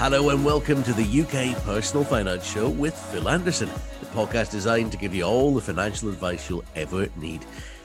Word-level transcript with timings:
Hello 0.00 0.30
and 0.30 0.42
welcome 0.42 0.82
to 0.84 0.94
the 0.94 1.20
UK 1.20 1.62
Personal 1.62 2.04
Finance 2.04 2.50
Show 2.50 2.70
with 2.70 2.96
Phil 3.12 3.28
Anderson, 3.28 3.68
the 4.00 4.06
podcast 4.06 4.50
designed 4.50 4.90
to 4.92 4.96
give 4.96 5.14
you 5.14 5.24
all 5.24 5.52
the 5.52 5.60
financial 5.60 6.08
advice 6.08 6.48
you'll 6.48 6.64
ever 6.74 7.06
need. 7.16 7.44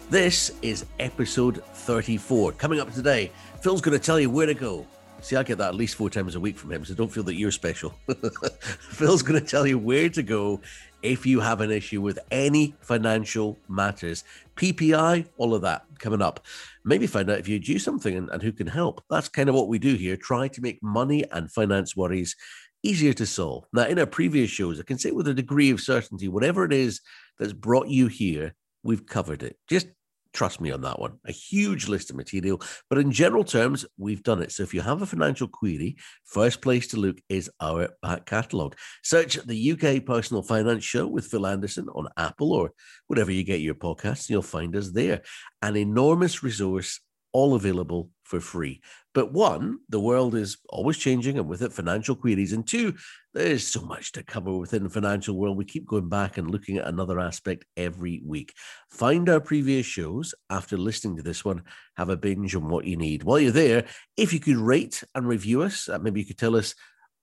This 0.09 0.53
is 0.61 0.85
episode 1.01 1.61
34. 1.73 2.53
Coming 2.53 2.79
up 2.79 2.93
today, 2.93 3.33
Phil's 3.59 3.81
going 3.81 3.99
to 3.99 4.03
tell 4.03 4.17
you 4.17 4.29
where 4.29 4.45
to 4.45 4.53
go. 4.53 4.87
See, 5.19 5.35
I 5.35 5.43
get 5.43 5.57
that 5.57 5.67
at 5.67 5.75
least 5.75 5.95
four 5.95 6.09
times 6.09 6.35
a 6.35 6.39
week 6.39 6.57
from 6.57 6.71
him, 6.71 6.85
so 6.85 6.93
don't 6.93 7.11
feel 7.11 7.23
that 7.23 7.35
you're 7.35 7.51
special. 7.51 7.93
Phil's 8.79 9.21
going 9.21 9.37
to 9.37 9.45
tell 9.45 9.67
you 9.67 9.77
where 9.77 10.07
to 10.07 10.23
go 10.23 10.61
if 11.03 11.25
you 11.25 11.41
have 11.41 11.59
an 11.59 11.69
issue 11.69 11.99
with 11.99 12.19
any 12.31 12.75
financial 12.79 13.59
matters. 13.67 14.23
PPI, 14.55 15.27
all 15.37 15.53
of 15.53 15.61
that 15.61 15.83
coming 15.99 16.21
up. 16.21 16.45
Maybe 16.83 17.07
find 17.07 17.29
out 17.29 17.39
if 17.39 17.47
you 17.47 17.59
do 17.59 17.79
something 17.79 18.15
and, 18.15 18.29
and 18.29 18.41
who 18.41 18.51
can 18.51 18.67
help. 18.67 19.03
That's 19.09 19.29
kind 19.29 19.49
of 19.49 19.55
what 19.55 19.67
we 19.67 19.79
do 19.79 19.95
here. 19.95 20.17
Try 20.17 20.47
to 20.49 20.61
make 20.61 20.81
money 20.81 21.23
and 21.31 21.51
finance 21.51 21.95
worries 21.95 22.35
easier 22.83 23.13
to 23.13 23.25
solve. 23.25 23.65
Now, 23.73 23.85
in 23.85 23.99
our 23.99 24.05
previous 24.05 24.49
shows, 24.49 24.79
I 24.79 24.83
can 24.83 24.97
say 24.97 25.11
with 25.11 25.27
a 25.27 25.33
degree 25.33 25.71
of 25.71 25.81
certainty, 25.81 26.27
whatever 26.27 26.63
it 26.65 26.73
is 26.73 27.01
that's 27.39 27.53
brought 27.53 27.87
you 27.87 28.07
here, 28.07 28.53
we've 28.83 29.05
covered 29.05 29.43
it. 29.43 29.57
Just 29.67 29.87
Trust 30.35 30.59
me 30.59 30.69
on 30.69 30.81
that 30.81 30.99
one. 30.99 31.13
A 31.25 31.31
huge 31.31 31.87
list 31.87 32.09
of 32.09 32.17
material, 32.17 32.61
but 32.89 32.99
in 32.99 33.09
general 33.09 33.45
terms, 33.45 33.85
we've 33.97 34.21
done 34.21 34.41
it. 34.41 34.51
So 34.51 34.63
if 34.63 34.73
you 34.73 34.81
have 34.81 35.01
a 35.01 35.05
financial 35.05 35.47
query, 35.47 35.95
first 36.25 36.61
place 36.61 36.87
to 36.87 36.97
look 36.97 37.19
is 37.29 37.49
our 37.61 37.87
back 38.01 38.25
catalogue. 38.25 38.75
Search 39.01 39.35
the 39.35 39.71
UK 39.71 40.05
Personal 40.05 40.43
Finance 40.43 40.83
Show 40.83 41.07
with 41.07 41.25
Phil 41.25 41.47
Anderson 41.47 41.87
on 41.87 42.09
Apple 42.17 42.51
or 42.51 42.71
whatever 43.07 43.31
you 43.31 43.45
get 43.45 43.61
your 43.61 43.75
podcasts, 43.75 44.27
and 44.27 44.31
you'll 44.31 44.41
find 44.41 44.75
us 44.75 44.91
there. 44.91 45.21
An 45.61 45.77
enormous 45.77 46.43
resource, 46.43 46.99
all 47.35 47.53
available 47.53 48.09
for 48.23 48.39
free. 48.39 48.79
But 49.13 49.33
one, 49.33 49.79
the 49.89 49.99
world 49.99 50.35
is 50.35 50.57
always 50.69 50.97
changing 50.97 51.37
and 51.37 51.49
with 51.49 51.61
it 51.61 51.73
financial 51.73 52.15
queries. 52.15 52.53
And 52.53 52.65
two, 52.65 52.95
there's 53.33 53.67
so 53.67 53.81
much 53.81 54.13
to 54.13 54.23
cover 54.23 54.55
within 54.55 54.83
the 54.83 54.89
financial 54.89 55.35
world. 55.35 55.57
We 55.57 55.65
keep 55.65 55.85
going 55.85 56.07
back 56.07 56.37
and 56.37 56.49
looking 56.49 56.77
at 56.77 56.87
another 56.87 57.19
aspect 57.19 57.65
every 57.75 58.21
week. 58.25 58.53
Find 58.89 59.27
our 59.27 59.41
previous 59.41 59.85
shows 59.85 60.33
after 60.49 60.77
listening 60.77 61.17
to 61.17 61.23
this 61.23 61.43
one. 61.43 61.63
Have 61.97 62.07
a 62.07 62.15
binge 62.15 62.55
on 62.55 62.69
what 62.69 62.85
you 62.85 62.95
need. 62.95 63.23
While 63.23 63.41
you're 63.41 63.51
there, 63.51 63.83
if 64.15 64.31
you 64.31 64.39
could 64.39 64.55
rate 64.55 65.03
and 65.13 65.27
review 65.27 65.61
us, 65.61 65.89
uh, 65.89 65.99
maybe 65.99 66.21
you 66.21 66.25
could 66.25 66.37
tell 66.37 66.55
us 66.55 66.73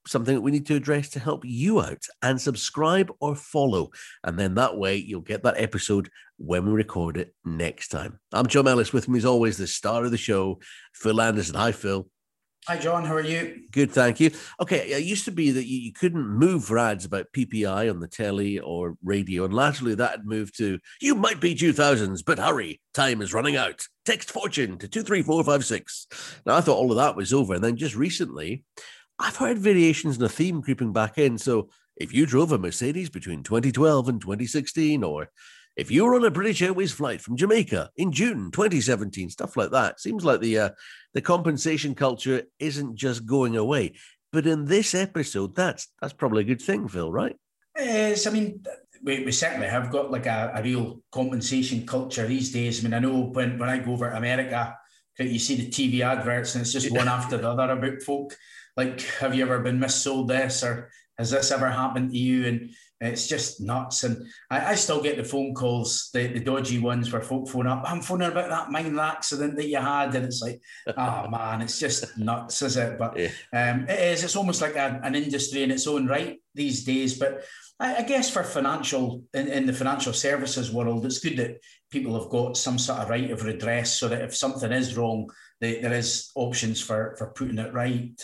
something 0.06 0.34
that 0.34 0.40
we 0.40 0.50
need 0.50 0.66
to 0.66 0.76
address 0.76 1.10
to 1.10 1.20
help 1.20 1.44
you 1.44 1.80
out 1.80 2.04
and 2.22 2.40
subscribe 2.40 3.10
or 3.20 3.34
follow. 3.34 3.90
And 4.24 4.38
then 4.38 4.54
that 4.54 4.76
way 4.76 4.96
you'll 4.96 5.20
get 5.20 5.42
that 5.44 5.60
episode 5.60 6.10
when 6.38 6.66
we 6.66 6.72
record 6.72 7.16
it 7.16 7.34
next 7.44 7.88
time. 7.88 8.18
I'm 8.32 8.46
John 8.46 8.68
Ellis. 8.68 8.92
With 8.92 9.08
me, 9.08 9.18
as 9.18 9.24
always, 9.24 9.56
the 9.56 9.66
star 9.66 10.04
of 10.04 10.10
the 10.10 10.16
show, 10.16 10.60
Phil 10.94 11.20
Anderson. 11.20 11.54
Hi, 11.54 11.72
Phil. 11.72 12.08
Hi, 12.68 12.78
John. 12.78 13.04
How 13.04 13.14
are 13.14 13.20
you? 13.20 13.62
Good, 13.72 13.90
thank 13.90 14.20
you. 14.20 14.30
Okay, 14.60 14.92
it 14.92 15.02
used 15.02 15.24
to 15.24 15.32
be 15.32 15.50
that 15.50 15.66
you, 15.66 15.92
couldn't 15.92 16.28
move 16.28 16.64
for 16.64 16.78
ads 16.78 17.04
about 17.04 17.32
PPI 17.36 17.90
on 17.90 17.98
the 17.98 18.06
telly 18.06 18.60
or 18.60 18.96
radio, 19.02 19.44
and 19.44 19.52
latterly 19.52 19.96
that 19.96 20.10
had 20.12 20.26
moved 20.26 20.56
to 20.58 20.78
you 21.00 21.16
might 21.16 21.40
be 21.40 21.56
2000s, 21.56 22.24
but 22.24 22.38
hurry, 22.38 22.80
time 22.94 23.20
is 23.20 23.34
running 23.34 23.56
out. 23.56 23.82
Text 24.04 24.30
fortune 24.30 24.78
to 24.78 24.86
23456. 24.86 26.06
Now, 26.46 26.54
I 26.54 26.60
thought 26.60 26.76
all 26.76 26.92
of 26.92 26.98
that 26.98 27.16
was 27.16 27.32
over, 27.32 27.54
and 27.54 27.64
then 27.64 27.76
just 27.76 27.96
recently, 27.96 28.64
I've 29.22 29.36
heard 29.36 29.58
variations 29.58 30.16
in 30.16 30.20
the 30.20 30.28
theme 30.28 30.62
creeping 30.62 30.92
back 30.92 31.16
in. 31.16 31.38
So 31.38 31.68
if 31.96 32.12
you 32.12 32.26
drove 32.26 32.50
a 32.50 32.58
Mercedes 32.58 33.08
between 33.08 33.44
2012 33.44 34.08
and 34.08 34.20
2016, 34.20 35.04
or 35.04 35.30
if 35.76 35.92
you 35.92 36.04
were 36.04 36.16
on 36.16 36.24
a 36.24 36.30
British 36.30 36.60
Airways 36.60 36.90
flight 36.90 37.20
from 37.20 37.36
Jamaica 37.36 37.90
in 37.96 38.10
June 38.10 38.50
2017, 38.50 39.30
stuff 39.30 39.56
like 39.56 39.70
that, 39.70 40.00
seems 40.00 40.24
like 40.24 40.40
the 40.40 40.58
uh, 40.58 40.70
the 41.14 41.20
compensation 41.20 41.94
culture 41.94 42.42
isn't 42.58 42.96
just 42.96 43.24
going 43.24 43.56
away. 43.56 43.92
But 44.32 44.48
in 44.48 44.64
this 44.64 44.92
episode, 44.92 45.54
that's 45.54 45.86
that's 46.00 46.12
probably 46.12 46.42
a 46.42 46.46
good 46.46 46.60
thing, 46.60 46.88
Phil, 46.88 47.12
right? 47.12 47.36
Yes, 47.76 48.26
I 48.26 48.30
mean, 48.30 48.64
we, 49.04 49.24
we 49.24 49.30
certainly 49.30 49.68
have 49.68 49.92
got 49.92 50.10
like 50.10 50.26
a, 50.26 50.52
a 50.56 50.62
real 50.64 51.00
compensation 51.12 51.86
culture 51.86 52.26
these 52.26 52.50
days. 52.50 52.80
I 52.80 52.82
mean, 52.82 52.94
I 52.94 52.98
know 52.98 53.30
when, 53.32 53.56
when 53.56 53.68
I 53.68 53.78
go 53.78 53.92
over 53.92 54.10
to 54.10 54.16
America, 54.16 54.76
you 55.18 55.38
see 55.38 55.54
the 55.54 55.68
TV 55.68 56.00
adverts 56.00 56.54
and 56.54 56.62
it's 56.62 56.72
just 56.72 56.90
one 56.90 57.08
after 57.18 57.36
the 57.36 57.48
other 57.48 57.72
about 57.72 58.02
folk 58.02 58.34
like, 58.76 59.00
have 59.20 59.34
you 59.34 59.42
ever 59.44 59.60
been 59.60 59.78
missold 59.78 60.28
this 60.28 60.62
or 60.62 60.90
has 61.18 61.30
this 61.30 61.50
ever 61.50 61.70
happened 61.70 62.10
to 62.10 62.18
you? 62.18 62.46
And 62.46 62.70
it's 63.02 63.26
just 63.26 63.60
nuts. 63.60 64.04
And 64.04 64.26
I, 64.50 64.70
I 64.70 64.74
still 64.76 65.02
get 65.02 65.16
the 65.16 65.24
phone 65.24 65.54
calls, 65.54 66.10
the, 66.14 66.28
the 66.28 66.40
dodgy 66.40 66.78
ones 66.78 67.12
where 67.12 67.20
folk 67.20 67.48
phone 67.48 67.66
up, 67.66 67.82
I'm 67.84 68.00
phoning 68.00 68.30
about 68.30 68.48
that 68.48 68.70
minor 68.70 69.00
accident 69.00 69.56
that 69.56 69.68
you 69.68 69.78
had. 69.78 70.14
And 70.14 70.24
it's 70.24 70.40
like, 70.40 70.60
oh 70.96 71.28
man, 71.30 71.62
it's 71.62 71.80
just 71.80 72.16
nuts, 72.16 72.62
is 72.62 72.76
it? 72.76 72.98
But 72.98 73.18
yeah. 73.18 73.30
um, 73.52 73.88
it 73.88 73.98
is, 73.98 74.22
it's 74.22 74.36
almost 74.36 74.62
like 74.62 74.76
a, 74.76 75.00
an 75.02 75.14
industry 75.16 75.64
in 75.64 75.72
its 75.72 75.86
own 75.86 76.06
right 76.06 76.40
these 76.54 76.84
days. 76.84 77.18
But 77.18 77.44
I, 77.80 77.96
I 77.96 78.02
guess 78.02 78.30
for 78.30 78.44
financial, 78.44 79.24
in, 79.34 79.48
in 79.48 79.66
the 79.66 79.72
financial 79.72 80.12
services 80.12 80.70
world, 80.70 81.04
it's 81.04 81.18
good 81.18 81.38
that 81.38 81.58
people 81.90 82.18
have 82.18 82.30
got 82.30 82.56
some 82.56 82.78
sort 82.78 83.00
of 83.00 83.10
right 83.10 83.30
of 83.30 83.42
redress 83.44 83.98
so 83.98 84.08
that 84.08 84.22
if 84.22 84.36
something 84.36 84.70
is 84.70 84.96
wrong, 84.96 85.28
they, 85.60 85.80
there 85.80 85.92
is 85.92 86.30
options 86.36 86.80
for, 86.80 87.16
for 87.18 87.28
putting 87.32 87.58
it 87.58 87.74
right. 87.74 88.14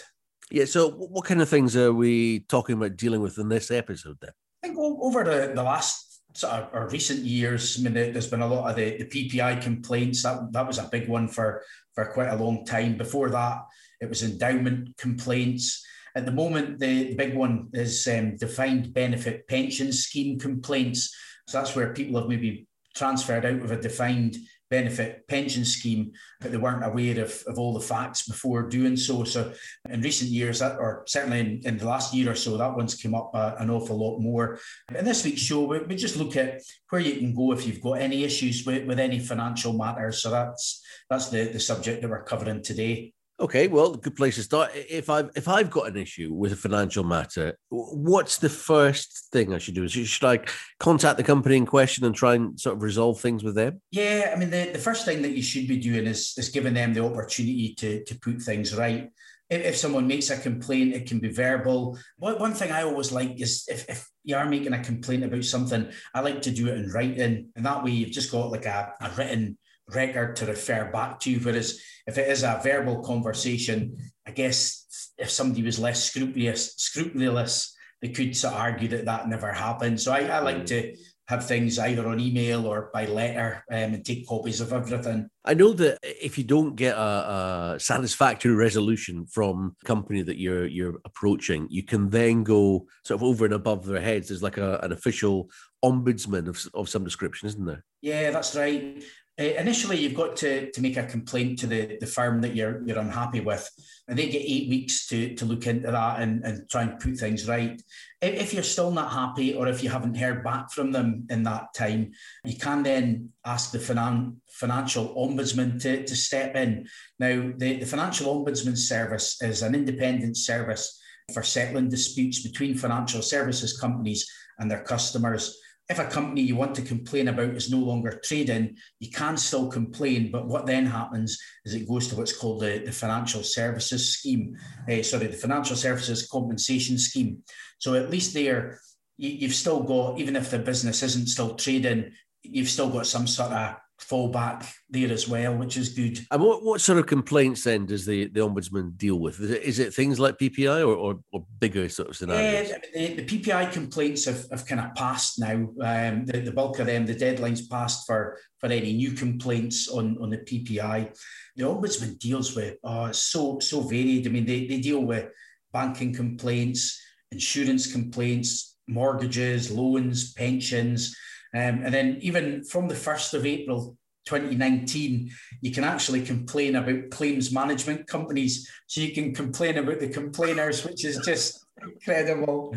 Yeah. 0.51 0.65
So, 0.65 0.91
what 0.91 1.25
kind 1.25 1.43
of 1.43 1.49
things 1.49 1.77
are 1.77 1.93
we 1.93 2.41
talking 2.41 2.77
about 2.77 2.97
dealing 2.97 3.21
with 3.21 3.39
in 3.39 3.49
this 3.49 3.71
episode 3.71 4.19
then? 4.21 4.31
I 4.63 4.69
think 4.69 4.79
over 4.79 5.25
the, 5.25 5.53
the 5.55 5.63
last 5.63 6.21
sort 6.35 6.53
of 6.55 6.69
or 6.73 6.89
recent 6.89 7.21
years, 7.21 7.79
I 7.79 7.83
mean, 7.83 7.95
there's 7.95 8.29
been 8.29 8.43
a 8.43 8.47
lot 8.47 8.71
of 8.71 8.77
the, 8.77 9.03
the 9.03 9.05
PPI 9.05 9.63
complaints. 9.63 10.23
That 10.23 10.53
that 10.53 10.67
was 10.67 10.79
a 10.79 10.89
big 10.91 11.09
one 11.09 11.29
for 11.29 11.63
for 11.95 12.07
quite 12.07 12.29
a 12.29 12.37
long 12.37 12.65
time. 12.65 12.97
Before 12.97 13.31
that, 13.31 13.63
it 14.01 14.09
was 14.09 14.23
endowment 14.23 14.97
complaints. 14.97 15.85
At 16.15 16.25
the 16.25 16.33
moment, 16.33 16.79
the, 16.81 17.11
the 17.11 17.15
big 17.15 17.35
one 17.35 17.69
is 17.75 18.07
um, 18.09 18.37
defined 18.37 18.93
benefit 18.93 19.47
pension 19.47 19.93
scheme 19.93 20.39
complaints. 20.39 21.15
So 21.47 21.59
that's 21.59 21.77
where 21.77 21.93
people 21.93 22.19
have 22.19 22.29
maybe 22.29 22.67
transferred 22.97 23.45
out 23.45 23.63
of 23.63 23.71
a 23.71 23.81
defined 23.81 24.37
benefit 24.71 25.27
pension 25.29 25.65
scheme, 25.65 26.13
but 26.41 26.51
they 26.51 26.57
weren't 26.57 26.85
aware 26.85 27.23
of, 27.23 27.43
of 27.47 27.59
all 27.59 27.73
the 27.73 27.81
facts 27.81 28.27
before 28.27 28.69
doing 28.69 28.97
so. 28.97 29.25
So, 29.25 29.53
in 29.89 30.01
recent 30.03 30.31
years, 30.31 30.63
or 30.63 31.05
certainly 31.07 31.41
in, 31.41 31.61
in 31.65 31.79
the 31.79 31.87
last 31.87 32.15
year 32.15 32.33
or 32.33 32.35
so, 32.35 32.57
that 32.57 32.77
one's 32.77 33.01
come 33.01 33.15
up 33.15 33.31
uh, 33.35 33.55
an 33.59 33.71
awful 33.71 33.99
lot 33.99 34.21
more. 34.21 34.59
In 34.95 35.05
this 35.05 35.25
week's 35.25 35.41
show, 35.41 35.65
we, 35.65 35.79
we 35.81 35.97
just 35.97 36.17
look 36.17 36.37
at 36.37 36.61
where 36.91 37.01
you 37.01 37.17
can 37.17 37.35
go 37.35 37.53
if 37.53 37.67
you've 37.67 37.83
got 37.83 38.01
any 38.01 38.25
issues 38.25 38.65
with, 38.67 38.87
with 38.87 38.99
any 38.99 39.19
financial 39.19 39.73
matters. 39.73 40.23
So 40.23 40.31
that's 40.31 40.83
that's 41.09 41.29
the, 41.29 41.45
the 41.45 41.61
subject 41.61 42.03
that 42.03 42.11
we're 42.11 42.25
covering 42.25 42.63
today. 42.63 43.13
Okay, 43.41 43.69
well, 43.69 43.95
good 43.95 44.17
place 44.17 44.35
to 44.35 44.43
start. 44.43 44.73
If 44.75 45.09
I've 45.09 45.31
if 45.37 45.47
I've 45.47 45.71
got 45.71 45.87
an 45.87 45.97
issue 45.97 46.33
with 46.35 46.53
a 46.53 46.57
financial 46.57 47.05
matter, 47.05 47.57
what's 47.69 48.39
the 48.39 48.49
first 48.49 49.29
thing 49.33 49.55
I 49.55 49.59
should 49.59 49.77
do? 49.77 49.87
Should 49.87 50.27
I 50.27 50.41
contact 50.81 51.19
the 51.19 51.23
company 51.23 51.57
in 51.57 51.65
question 51.65 52.05
and 52.05 52.15
try 52.15 52.35
and 52.35 52.59
sort 52.59 52.77
of 52.77 52.83
resolve 52.83 53.21
things 53.21 53.45
with 53.45 53.55
them? 53.55 53.81
Yeah, 53.93 54.33
I 54.35 54.39
mean, 54.39 54.51
the, 54.51 54.71
the 54.73 54.79
first 54.81 55.05
thing 55.05 55.23
that 55.23 55.37
you 55.37 55.43
should 55.43 55.69
be 55.69 55.79
doing 55.79 56.09
is 56.09 56.35
is 56.37 56.49
giving 56.49 56.75
them 56.75 56.93
the 56.93 57.05
opportunity 57.05 57.75
to 57.77 58.03
to 58.05 58.19
put 58.19 58.43
things 58.43 58.75
right. 58.75 59.09
If, 59.49 59.65
if 59.65 59.77
someone 59.77 60.09
makes 60.09 60.31
a 60.31 60.37
complaint, 60.37 60.95
it 60.95 61.07
can 61.07 61.21
be 61.21 61.31
verbal. 61.31 61.97
One, 62.17 62.41
one 62.41 62.55
thing 62.55 62.73
I 62.73 62.83
always 62.83 63.13
like 63.13 63.41
is 63.41 63.67
if, 63.69 63.89
if 63.89 64.09
you 64.25 64.35
are 64.35 64.47
making 64.47 64.73
a 64.73 64.83
complaint 64.83 65.23
about 65.23 65.45
something, 65.45 65.89
I 66.13 66.21
like 66.23 66.43
to 66.43 66.51
do 66.51 66.67
it 66.67 66.79
in 66.79 66.91
writing, 66.91 67.53
and 67.55 67.65
that 67.65 67.85
way 67.85 67.93
you've 67.93 68.11
just 68.11 68.33
got 68.33 68.51
like 68.51 68.67
a, 68.67 68.95
a 69.01 69.11
written 69.11 69.59
record 69.95 70.37
to 70.37 70.47
refer 70.47 70.91
back 70.91 71.21
to. 71.21 71.39
Whereas 71.39 71.81
if 72.07 72.19
it 72.19 72.29
is 72.29 72.43
a 72.43 72.61
verbal 72.63 73.03
conversation, 73.03 73.97
I 74.27 74.31
guess 74.31 75.13
if 75.19 75.31
somebody 75.31 75.63
was 75.63 75.79
less 75.79 76.05
scrupulous, 76.05 76.75
scrupulous, 76.77 77.75
they 78.01 78.09
could 78.09 78.37
sort 78.37 78.55
of 78.55 78.61
argue 78.61 78.89
that 78.89 79.07
that 79.07 79.29
never 79.29 79.53
happened. 79.53 80.01
So 80.01 80.13
I, 80.13 80.21
I 80.27 80.39
like 80.41 80.67
to 80.67 80.95
have 81.29 81.47
things 81.47 81.79
either 81.79 82.09
on 82.09 82.19
email 82.19 82.67
or 82.67 82.91
by 82.95 83.05
letter 83.05 83.63
um, 83.71 83.95
and 83.95 84.05
take 84.05 84.27
copies 84.27 84.63
of 84.63 84.73
everything. 84.73 85.29
I 85.45 85.53
know 85.53 85.75
that 85.75 85.99
if 86.03 86.39
you 86.39 86.45
don't 86.45 86.75
get 86.75 86.97
a, 86.97 87.75
a, 87.75 87.77
satisfactory 87.79 88.55
resolution 88.55 89.27
from 89.27 89.77
company 89.85 90.23
that 90.23 90.39
you're 90.39 90.67
you're 90.67 90.99
approaching, 91.05 91.67
you 91.69 91.83
can 91.83 92.09
then 92.09 92.45
go 92.45 92.87
sort 93.05 93.21
of 93.21 93.25
over 93.25 93.45
and 93.45 93.53
above 93.53 93.85
their 93.85 94.01
heads. 94.01 94.29
There's 94.29 94.43
like 94.43 94.57
a, 94.57 94.79
an 94.83 94.93
official 94.93 95.51
ombudsman 95.85 96.49
of, 96.49 96.67
of 96.73 96.89
some 96.89 97.05
description, 97.05 97.49
isn't 97.49 97.67
there? 97.67 97.85
Yeah, 98.01 98.31
that's 98.31 98.57
right. 98.57 99.05
Uh, 99.41 99.45
initially, 99.45 99.97
you've 99.97 100.15
got 100.15 100.37
to, 100.37 100.69
to 100.73 100.81
make 100.81 100.97
a 100.97 101.05
complaint 101.05 101.61
to 101.61 101.69
the, 101.69 101.97
the 102.01 102.07
firm 102.07 102.41
that 102.41 102.57
you're 102.57 102.83
you're 102.85 102.99
unhappy 102.99 103.39
with, 103.39 103.71
and 104.09 104.19
they 104.19 104.29
get 104.29 104.43
eight 104.43 104.69
weeks 104.69 105.07
to, 105.07 105.35
to 105.37 105.45
look 105.45 105.67
into 105.67 105.91
that 105.91 106.21
and, 106.21 106.45
and 106.45 106.69
try 106.69 106.83
and 106.83 106.99
put 106.99 107.17
things 107.17 107.47
right. 107.47 107.81
If, 108.21 108.53
you're 108.53 108.65
still 108.65 108.91
not 108.91 109.13
happy, 109.13 109.55
or 109.55 109.69
if 109.69 109.85
you 109.85 109.91
haven't 109.91 110.17
heard 110.17 110.43
back 110.43 110.73
from 110.73 110.91
them 110.91 111.27
in 111.31 111.45
that 111.45 111.73
time, 111.73 112.11
you 112.45 112.57
can 112.57 112.83
then 112.83 113.29
ask 113.45 113.71
the 113.71 113.79
finan- 113.79 114.37
financial 114.49 115.15
ombudsman 115.15 115.81
to, 115.83 116.05
to 116.05 116.17
step 116.17 116.57
in. 116.57 116.89
Now, 117.21 117.53
the, 117.57 117.77
the 117.77 117.87
financial 117.87 118.35
ombudsman 118.35 118.77
service 118.77 119.41
is 119.41 119.63
an 119.63 119.77
independent 119.77 120.37
service 120.37 121.01
for 121.33 121.45
settling 121.45 121.91
disputes 121.91 122.43
between 122.43 122.75
financial 122.75 123.23
services 123.23 123.79
companies 123.79 124.29
and 124.59 124.69
their 124.69 124.83
customers 124.83 125.57
if 125.89 125.99
a 125.99 126.05
company 126.05 126.43
you 126.43 126.55
want 126.55 126.75
to 126.75 126.83
complain 126.83 127.29
about 127.29 127.51
is 127.51 127.71
no 127.71 127.79
longer 127.79 128.21
trading, 128.23 128.77
you 129.01 129.11
can 129.11 129.39
still 129.39 129.69
complain. 129.69 130.31
But 130.31 130.47
what 130.47 130.67
then 130.67 130.85
happens 130.85 131.41
is 131.65 131.75
it 131.75 131.89
goes 131.89 132.09
to 132.09 132.17
what's 132.17 132.37
called 132.37 132.61
the, 132.61 132.83
the 132.85 132.93
financial 132.93 133.43
services 133.43 134.11
scheme, 134.11 134.57
uh, 134.89 135.03
sorry, 135.03 135.29
the 135.29 135.37
financial 135.37 135.77
services 135.77 136.29
compensation 136.29 136.99
scheme. 136.99 137.43
So 137.79 137.95
at 137.95 138.11
least 138.11 138.35
there, 138.35 138.81
you, 139.17 139.31
you've 139.31 139.55
still 139.55 139.83
got, 139.83 140.19
even 140.19 140.37
if 140.37 140.51
the 140.51 140.59
business 140.59 141.03
isn't 141.03 141.29
still 141.29 141.55
trading, 141.55 142.13
you've 142.43 142.69
still 142.69 142.91
got 142.91 143.07
some 143.07 143.27
sort 143.27 143.53
of 143.53 143.77
fallback 144.01 144.71
there 144.89 145.13
as 145.13 145.29
well, 145.29 145.57
which 145.57 145.77
is 145.77 145.91
good. 145.91 146.19
And 146.31 146.43
what, 146.43 146.65
what 146.65 146.81
sort 146.81 146.99
of 146.99 147.07
complaints 147.07 147.65
then 147.65 147.87
does 147.87 148.07
the, 148.07 148.29
the 148.29 148.41
ombudsman 148.41 148.97
deal 148.97 149.17
with? 149.17 149.41
Is 149.41 149.51
it, 149.51 149.63
is 149.63 149.79
it 149.79 149.95
things 149.95 150.21
like 150.21 150.39
PPI 150.39 150.87
or, 150.87 150.95
or, 150.95 151.19
or 151.33 151.45
bigger 151.59 151.89
sort 151.89 152.09
of 152.09 152.17
scenarios? 152.17 152.71
Yeah, 152.71 152.79
the, 152.95 153.23
the, 153.23 153.25
PPI 153.25 153.73
complaints 153.73 154.25
have, 154.27 154.47
have 154.51 154.67
kind 154.67 154.81
of 154.81 154.95
passed 154.95 155.41
now. 155.41 155.55
Um, 155.55 156.27
the, 156.27 156.43
the 156.45 156.53
bulk 156.53 156.79
of 156.79 156.87
them, 156.87 157.07
the 157.07 157.15
deadline's 157.15 157.67
passed 157.67 158.07
for, 158.07 158.39
for 158.59 158.67
any 158.67 158.93
new 158.93 159.13
complaints 159.13 159.89
on, 159.89 160.17
on 160.21 160.31
the 160.31 160.39
PPI. 160.39 161.17
The 161.57 161.65
ombudsman 161.65 162.19
deals 162.19 162.55
with 162.55 162.77
oh, 162.85 163.11
so 163.11 163.59
so 163.59 163.81
varied. 163.81 164.27
I 164.27 164.31
mean, 164.31 164.47
they, 164.47 164.67
they 164.67 164.81
deal 164.81 165.01
with 165.01 165.29
banking 165.73 166.15
complaints, 166.15 167.01
insurance 167.33 167.91
complaints, 167.91 168.77
mortgages, 168.87 169.71
loans, 169.71 170.33
pensions 170.35 171.17
um, 171.55 171.83
and 171.85 171.95
then 171.95 172.19
even 172.21 172.65
from 172.65 172.89
the 172.89 172.95
1st 172.95 173.35
of 173.35 173.47
April 173.47 173.97
2019, 174.27 175.31
you 175.63 175.71
can 175.71 175.85
actually 175.85 176.23
complain 176.23 176.77
about 176.77 177.11
claims 177.11 177.51
management 177.51 178.07
companies. 178.07 178.69
So 178.87 179.01
you 179.01 179.13
can 179.13 179.35
complain 179.35 179.79
about 179.79 180.01
the 180.01 180.09
complainers, 180.09 180.85
which 180.85 181.05
is 181.05 181.19
just 181.25 181.67
incredible. 181.83 182.77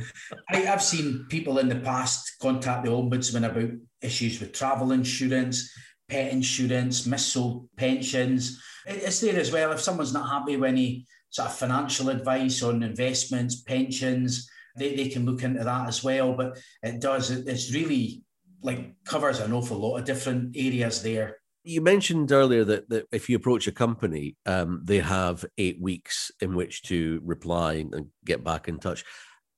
I, 0.50 0.58
have 0.58 0.82
seen 0.82 1.26
people 1.30 1.60
in 1.60 1.68
the 1.68 1.76
past 1.76 2.38
contact 2.42 2.86
the 2.86 2.92
ombudsman 2.92 3.50
about 3.50 3.72
issues 4.02 4.40
with 4.40 4.54
travel 4.54 4.94
insurance, 4.94 5.74
pet 6.08 6.32
insurance, 6.32 7.06
missold 7.06 7.68
pensions. 7.76 8.62
It's 8.86 9.20
there 9.20 9.40
as 9.40 9.52
well. 9.52 9.74
If 9.74 9.82
someone's 9.82 10.14
not 10.14 10.30
happy 10.30 10.56
with 10.56 10.70
any 10.70 11.06
sort 11.30 11.50
of 11.50 11.56
financial 11.56 12.10
advice 12.10 12.64
on 12.64 12.84
investments, 12.84 13.62
pensions, 13.62 14.50
they, 14.78 14.96
they 14.96 15.10
can 15.10 15.26
look 15.26 15.44
into 15.44 15.64
that 15.64 15.88
as 15.88 16.04
well. 16.04 16.34
But 16.34 16.58
it 16.82 17.02
does, 17.02 17.32
it's 17.32 17.74
really 17.74 18.24
like 18.62 18.96
covers 19.06 19.40
an 19.40 19.54
awful 19.54 19.78
lot 19.78 19.98
of 19.98 20.06
different 20.06 20.56
areas 20.56 21.02
there. 21.02 21.38
You 21.64 21.82
mentioned 21.82 22.32
earlier 22.32 22.64
that, 22.64 22.90
that 22.90 23.06
if 23.12 23.30
you 23.30 23.36
approach 23.36 23.68
a 23.68 23.72
company, 23.72 24.36
um, 24.46 24.82
they 24.84 25.00
have 25.00 25.46
eight 25.58 25.80
weeks 25.80 26.32
in 26.42 26.56
which 26.56 26.82
to 26.84 27.22
reply 27.24 27.86
and 27.92 28.08
get 28.26 28.44
back 28.44 28.68
in 28.68 28.80
touch. 28.80 29.04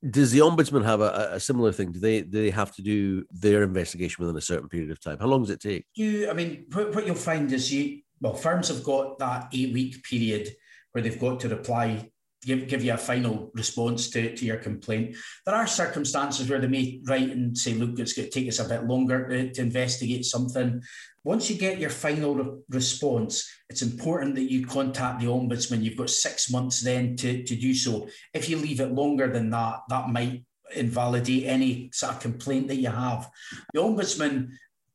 Does 0.09 0.31
the 0.31 0.39
ombudsman 0.39 0.83
have 0.83 0.99
a, 0.99 1.29
a, 1.31 1.39
similar 1.39 1.71
thing? 1.71 1.93
Do 1.93 1.99
they 1.99 2.21
do 2.23 2.41
they 2.41 2.49
have 2.49 2.75
to 2.75 2.81
do 2.81 3.23
their 3.31 3.63
investigation 3.63 4.21
within 4.21 4.37
a 4.37 4.41
certain 4.41 4.67
period 4.67 4.91
of 4.91 4.99
time? 4.99 5.17
How 5.17 5.27
long 5.27 5.43
does 5.43 5.49
it 5.49 5.61
take? 5.61 5.85
You, 5.95 6.29
I 6.29 6.33
mean, 6.33 6.65
what, 6.73 6.93
what 6.93 7.05
you'll 7.05 7.15
find 7.15 7.49
is 7.53 7.71
you 7.71 8.01
well, 8.23 8.33
firms 8.33 8.69
have 8.69 8.83
got 8.83 9.19
that 9.19 9.49
eight 9.51 9.73
week 9.73 10.01
period 10.03 10.49
where 10.93 11.01
they've 11.01 11.19
got 11.19 11.41
to 11.41 11.49
reply 11.49 12.09
give, 12.45 12.67
give 12.67 12.83
you 12.83 12.93
a 12.93 12.97
final 12.97 13.51
response 13.53 14.09
to, 14.11 14.35
to 14.35 14.45
your 14.45 14.57
complaint. 14.57 15.15
There 15.45 15.55
are 15.55 15.67
circumstances 15.67 16.49
where 16.49 16.59
they 16.59 16.67
may 16.67 17.01
write 17.05 17.29
and 17.29 17.57
say, 17.57 17.73
look, 17.73 17.99
it's 17.99 18.13
going 18.13 18.29
to 18.29 18.33
take 18.33 18.47
us 18.47 18.59
a 18.59 18.67
bit 18.67 18.85
longer 18.85 19.27
to, 19.27 19.53
to 19.53 19.61
investigate 19.61 20.25
something. 20.25 20.81
Once 21.23 21.49
you 21.49 21.57
get 21.57 21.79
your 21.79 21.89
final 21.89 22.35
re- 22.35 22.59
response, 22.69 23.49
it's 23.69 23.81
important 23.81 24.35
that 24.35 24.51
you 24.51 24.65
contact 24.65 25.19
the 25.19 25.27
ombudsman. 25.27 25.83
You've 25.83 25.97
got 25.97 26.09
six 26.09 26.51
months 26.51 26.81
then 26.81 27.15
to, 27.17 27.43
to 27.43 27.55
do 27.55 27.73
so. 27.73 28.07
If 28.33 28.49
you 28.49 28.57
leave 28.57 28.81
it 28.81 28.91
longer 28.91 29.27
than 29.31 29.49
that, 29.51 29.81
that 29.89 30.09
might 30.09 30.45
invalidate 30.75 31.45
any 31.45 31.89
sort 31.93 32.13
of 32.13 32.19
complaint 32.19 32.67
that 32.67 32.75
you 32.75 32.89
have. 32.89 33.29
The 33.73 33.81
ombudsman 33.81 34.49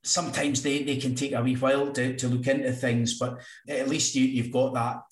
sometimes 0.04 0.62
they, 0.62 0.82
they 0.82 0.96
can 0.96 1.14
take 1.14 1.32
a 1.32 1.42
wee 1.42 1.54
while 1.54 1.92
to, 1.92 2.16
to 2.16 2.28
look 2.28 2.46
into 2.46 2.72
things, 2.72 3.18
but 3.18 3.40
at 3.68 3.88
least 3.88 4.14
you, 4.14 4.24
you've 4.24 4.52
got 4.52 4.74
that 4.74 5.02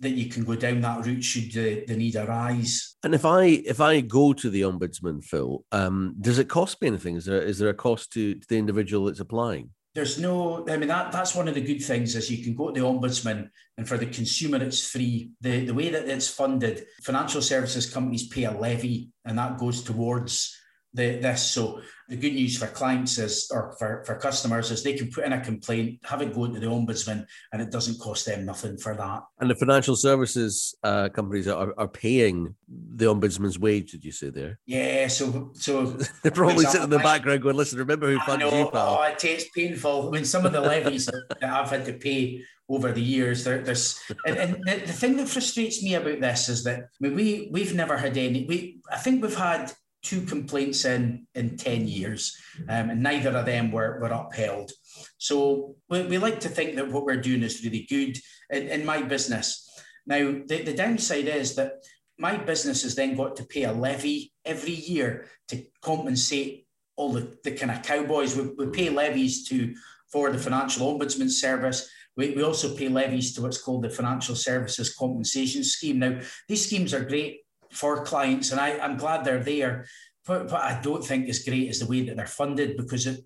that 0.00 0.10
you 0.10 0.28
can 0.28 0.44
go 0.44 0.54
down 0.54 0.80
that 0.80 1.04
route 1.06 1.22
should 1.22 1.52
the, 1.52 1.84
the 1.86 1.96
need 1.96 2.16
arise. 2.16 2.96
And 3.04 3.14
if 3.14 3.24
I 3.24 3.44
if 3.44 3.80
I 3.80 4.00
go 4.00 4.32
to 4.32 4.50
the 4.50 4.62
ombudsman, 4.62 5.22
Phil, 5.22 5.64
um, 5.72 6.16
does 6.20 6.38
it 6.38 6.48
cost 6.48 6.80
me 6.80 6.88
anything? 6.88 7.16
Is 7.16 7.26
there 7.26 7.42
is 7.42 7.58
there 7.58 7.68
a 7.68 7.74
cost 7.74 8.12
to, 8.12 8.34
to 8.34 8.46
the 8.48 8.58
individual 8.58 9.06
that's 9.06 9.20
applying? 9.20 9.70
There's 9.94 10.20
no, 10.20 10.64
I 10.68 10.76
mean 10.76 10.88
that 10.88 11.10
that's 11.10 11.34
one 11.34 11.48
of 11.48 11.54
the 11.54 11.60
good 11.60 11.82
things 11.82 12.14
is 12.14 12.30
you 12.30 12.44
can 12.44 12.54
go 12.54 12.70
to 12.70 12.80
the 12.80 12.86
ombudsman 12.86 13.48
and 13.76 13.88
for 13.88 13.98
the 13.98 14.06
consumer 14.06 14.62
it's 14.62 14.86
free. 14.86 15.30
The 15.40 15.66
the 15.66 15.74
way 15.74 15.90
that 15.90 16.08
it's 16.08 16.28
funded, 16.28 16.86
financial 17.02 17.42
services 17.42 17.92
companies 17.92 18.28
pay 18.28 18.44
a 18.44 18.52
levy 18.52 19.10
and 19.24 19.38
that 19.38 19.58
goes 19.58 19.82
towards 19.82 20.56
the, 20.94 21.18
this. 21.18 21.42
So 21.50 21.80
the 22.08 22.16
good 22.16 22.34
news 22.34 22.58
for 22.58 22.66
clients 22.66 23.18
is, 23.18 23.48
or 23.52 23.76
for, 23.78 24.02
for 24.04 24.16
customers 24.16 24.70
is 24.70 24.82
they 24.82 24.94
can 24.94 25.10
put 25.10 25.24
in 25.24 25.32
a 25.32 25.40
complaint, 25.40 26.00
have 26.04 26.22
it 26.22 26.34
go 26.34 26.46
to 26.46 26.58
the 26.58 26.66
ombudsman, 26.66 27.24
and 27.52 27.62
it 27.62 27.70
doesn't 27.70 28.00
cost 28.00 28.26
them 28.26 28.44
nothing 28.44 28.76
for 28.76 28.94
that. 28.96 29.22
And 29.38 29.48
the 29.48 29.54
financial 29.54 29.94
services 29.94 30.74
uh, 30.82 31.08
companies 31.10 31.46
are, 31.46 31.72
are 31.78 31.88
paying 31.88 32.54
the 32.68 33.06
ombudsman's 33.06 33.58
wage, 33.58 33.92
did 33.92 34.04
you 34.04 34.12
say 34.12 34.30
there? 34.30 34.58
Yeah, 34.66 35.06
so 35.06 35.52
so 35.54 35.86
they're 36.22 36.32
probably 36.32 36.64
sitting 36.64 36.84
in 36.84 36.90
the 36.90 36.98
background 36.98 37.42
going, 37.42 37.56
listen, 37.56 37.78
remember 37.78 38.10
who 38.10 38.18
funded 38.20 38.52
you, 38.52 38.70
pal? 38.70 38.98
Oh, 39.00 39.14
it's 39.22 39.48
painful. 39.50 40.08
I 40.08 40.10
mean, 40.10 40.24
some 40.24 40.44
of 40.44 40.52
the 40.52 40.60
levies 40.60 41.06
that 41.40 41.44
I've 41.44 41.70
had 41.70 41.84
to 41.86 41.92
pay 41.92 42.42
over 42.68 42.92
the 42.92 43.02
years. 43.02 43.44
There, 43.44 43.60
there's 43.60 44.00
and, 44.24 44.36
and 44.36 44.54
the, 44.64 44.86
the, 44.86 44.92
thing 44.92 45.16
that 45.16 45.28
frustrates 45.28 45.82
me 45.82 45.94
about 45.94 46.20
this 46.20 46.48
is 46.48 46.64
that 46.64 46.80
I 46.80 46.86
mean, 47.00 47.14
we 47.14 47.48
we've 47.52 47.74
never 47.74 47.96
had 47.96 48.16
any. 48.16 48.46
We 48.46 48.80
I 48.90 48.96
think 48.96 49.22
we've 49.22 49.36
had 49.36 49.72
two 50.02 50.22
complaints 50.22 50.84
in 50.84 51.26
in 51.34 51.56
10 51.56 51.86
years, 51.86 52.36
um, 52.68 52.90
and 52.90 53.02
neither 53.02 53.36
of 53.36 53.46
them 53.46 53.70
were, 53.70 53.98
were 54.00 54.08
upheld. 54.08 54.72
So 55.18 55.76
we, 55.88 56.02
we 56.04 56.18
like 56.18 56.40
to 56.40 56.48
think 56.48 56.76
that 56.76 56.90
what 56.90 57.04
we're 57.04 57.20
doing 57.20 57.42
is 57.42 57.64
really 57.64 57.86
good 57.88 58.18
in, 58.50 58.68
in 58.68 58.86
my 58.86 59.02
business. 59.02 59.66
Now, 60.06 60.40
the, 60.46 60.62
the 60.62 60.74
downside 60.74 61.28
is 61.28 61.54
that 61.56 61.74
my 62.18 62.36
business 62.36 62.82
has 62.82 62.94
then 62.94 63.16
got 63.16 63.36
to 63.36 63.44
pay 63.44 63.64
a 63.64 63.72
levy 63.72 64.32
every 64.44 64.74
year 64.74 65.26
to 65.48 65.64
compensate 65.82 66.66
all 66.96 67.12
the, 67.12 67.34
the 67.44 67.52
kind 67.52 67.70
of 67.70 67.82
cowboys. 67.82 68.36
We, 68.36 68.50
we 68.58 68.66
pay 68.66 68.90
levies 68.90 69.48
to 69.48 69.74
for 70.12 70.30
the 70.30 70.38
Financial 70.38 70.86
Ombudsman 70.86 71.30
Service. 71.30 71.88
We, 72.16 72.34
we 72.34 72.42
also 72.42 72.76
pay 72.76 72.88
levies 72.88 73.34
to 73.34 73.42
what's 73.42 73.62
called 73.62 73.84
the 73.84 73.90
Financial 73.90 74.34
Services 74.34 74.94
Compensation 74.94 75.64
Scheme. 75.64 76.00
Now, 76.00 76.20
these 76.48 76.66
schemes 76.66 76.92
are 76.92 77.04
great 77.04 77.40
for 77.72 78.04
clients, 78.04 78.52
and 78.52 78.60
I, 78.60 78.78
I'm 78.78 78.96
glad 78.96 79.24
they're 79.24 79.42
there. 79.42 79.86
But 80.26 80.50
what 80.50 80.60
I 80.60 80.80
don't 80.80 81.04
think 81.04 81.28
is 81.28 81.44
great 81.44 81.68
is 81.68 81.80
the 81.80 81.86
way 81.86 82.02
that 82.02 82.16
they're 82.16 82.26
funded 82.26 82.76
because 82.76 83.06
it, 83.06 83.20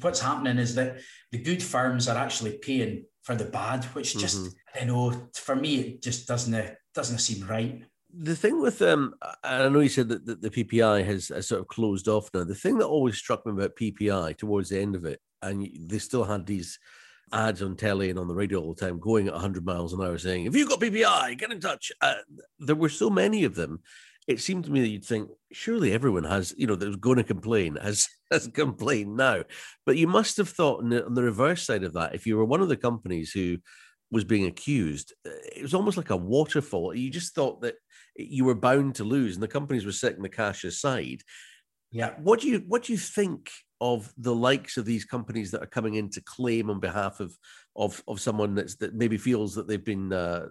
what's 0.00 0.20
happening 0.20 0.58
is 0.58 0.74
that 0.74 0.98
the 1.30 1.38
good 1.38 1.62
firms 1.62 2.08
are 2.08 2.16
actually 2.16 2.58
paying 2.58 3.04
for 3.22 3.34
the 3.34 3.44
bad, 3.44 3.84
which 3.86 4.16
just 4.16 4.38
mm-hmm. 4.38 4.82
I 4.82 4.84
know 4.84 5.28
for 5.34 5.56
me 5.56 5.80
it 5.80 6.02
just 6.02 6.26
doesn't 6.26 6.74
doesn't 6.94 7.18
seem 7.18 7.46
right. 7.46 7.82
The 8.12 8.34
thing 8.34 8.60
with 8.60 8.82
um, 8.82 9.14
I 9.44 9.68
know 9.68 9.80
you 9.80 9.88
said 9.88 10.08
that 10.08 10.26
the, 10.26 10.34
the 10.34 10.50
PPI 10.50 11.04
has, 11.04 11.28
has 11.28 11.46
sort 11.46 11.60
of 11.60 11.68
closed 11.68 12.08
off 12.08 12.28
now. 12.34 12.42
The 12.42 12.54
thing 12.54 12.78
that 12.78 12.86
always 12.86 13.16
struck 13.16 13.46
me 13.46 13.52
about 13.52 13.76
PPI 13.76 14.36
towards 14.36 14.70
the 14.70 14.80
end 14.80 14.96
of 14.96 15.04
it, 15.04 15.20
and 15.42 15.68
they 15.78 15.98
still 15.98 16.24
had 16.24 16.46
these 16.46 16.78
ads 17.32 17.62
on 17.62 17.76
telly 17.76 18.10
and 18.10 18.18
on 18.18 18.28
the 18.28 18.34
radio 18.34 18.60
all 18.60 18.74
the 18.74 18.80
time 18.80 18.98
going 18.98 19.26
at 19.26 19.34
100 19.34 19.64
miles 19.64 19.92
an 19.92 20.00
hour 20.00 20.18
saying, 20.18 20.46
if 20.46 20.54
you've 20.54 20.68
got 20.68 20.80
PPI, 20.80 21.38
get 21.38 21.52
in 21.52 21.60
touch. 21.60 21.92
Uh, 22.00 22.14
there 22.58 22.76
were 22.76 22.88
so 22.88 23.10
many 23.10 23.44
of 23.44 23.54
them. 23.54 23.80
It 24.26 24.40
seemed 24.40 24.64
to 24.64 24.70
me 24.70 24.80
that 24.80 24.88
you'd 24.88 25.04
think, 25.04 25.28
surely 25.52 25.92
everyone 25.92 26.24
has, 26.24 26.54
you 26.56 26.66
know, 26.66 26.76
that 26.76 26.86
was 26.86 26.96
going 26.96 27.16
to 27.16 27.24
complain 27.24 27.76
has, 27.82 28.08
has 28.30 28.46
complained 28.48 29.16
now. 29.16 29.44
But 29.86 29.96
you 29.96 30.06
must 30.06 30.36
have 30.36 30.48
thought 30.48 30.82
on 30.82 30.90
the, 30.90 31.04
on 31.04 31.14
the 31.14 31.22
reverse 31.22 31.62
side 31.62 31.84
of 31.84 31.94
that, 31.94 32.14
if 32.14 32.26
you 32.26 32.36
were 32.36 32.44
one 32.44 32.60
of 32.60 32.68
the 32.68 32.76
companies 32.76 33.32
who 33.32 33.58
was 34.10 34.24
being 34.24 34.46
accused, 34.46 35.14
uh, 35.26 35.30
it 35.56 35.62
was 35.62 35.74
almost 35.74 35.96
like 35.96 36.10
a 36.10 36.16
waterfall. 36.16 36.94
You 36.94 37.10
just 37.10 37.34
thought 37.34 37.62
that 37.62 37.76
you 38.16 38.44
were 38.44 38.54
bound 38.54 38.96
to 38.96 39.04
lose 39.04 39.34
and 39.34 39.42
the 39.42 39.48
companies 39.48 39.86
were 39.86 39.92
setting 39.92 40.22
the 40.22 40.28
cash 40.28 40.64
aside. 40.64 41.22
Yeah. 41.92 42.14
What 42.22 42.40
do 42.40 42.48
you 42.48 42.64
what 42.68 42.84
do 42.84 42.92
you 42.92 42.98
think 42.98 43.50
of 43.80 44.12
the 44.18 44.34
likes 44.34 44.76
of 44.76 44.84
these 44.84 45.04
companies 45.04 45.50
that 45.50 45.62
are 45.62 45.66
coming 45.66 45.94
in 45.94 46.10
to 46.10 46.20
claim 46.22 46.70
on 46.70 46.80
behalf 46.80 47.20
of 47.20 47.36
of 47.76 48.02
of 48.06 48.20
someone 48.20 48.54
that's 48.54 48.76
that 48.76 48.94
maybe 48.94 49.16
feels 49.16 49.54
that 49.54 49.66
they've 49.66 49.84
been 49.84 50.12
uh, 50.12 50.46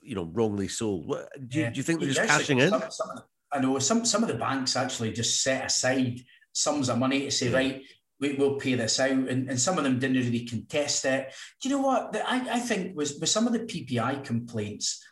you 0.00 0.14
know 0.14 0.30
wrongly 0.32 0.68
sold. 0.68 1.08
What, 1.08 1.28
do, 1.48 1.58
you, 1.58 1.64
yeah. 1.64 1.70
do 1.70 1.76
you 1.76 1.82
think 1.82 2.00
they're 2.00 2.08
just 2.08 2.20
actually, 2.20 2.38
cashing 2.38 2.58
in? 2.60 2.70
Some, 2.70 2.82
some, 2.90 3.22
I 3.52 3.60
know 3.60 3.78
some 3.78 4.04
some 4.04 4.22
of 4.22 4.28
the 4.28 4.34
banks 4.34 4.76
actually 4.76 5.12
just 5.12 5.42
set 5.42 5.66
aside 5.66 6.20
sums 6.52 6.88
of 6.88 6.98
money 6.98 7.20
to 7.20 7.30
say, 7.30 7.50
yeah. 7.50 7.56
right, 7.56 7.82
we, 8.20 8.34
will 8.34 8.56
pay 8.56 8.74
this 8.74 8.98
out, 9.00 9.10
and, 9.10 9.48
and 9.48 9.60
some 9.60 9.78
of 9.78 9.84
them 9.84 9.98
didn't 9.98 10.16
really 10.16 10.44
contest 10.44 11.04
it. 11.04 11.32
Do 11.60 11.68
you 11.68 11.76
know 11.76 11.82
what? 11.82 12.16
I, 12.16 12.56
I 12.56 12.58
think 12.58 12.96
was 12.96 13.18
with 13.18 13.28
some 13.28 13.46
of 13.46 13.52
the 13.52 13.60
PPI 13.60 14.24
complaints, 14.24 15.04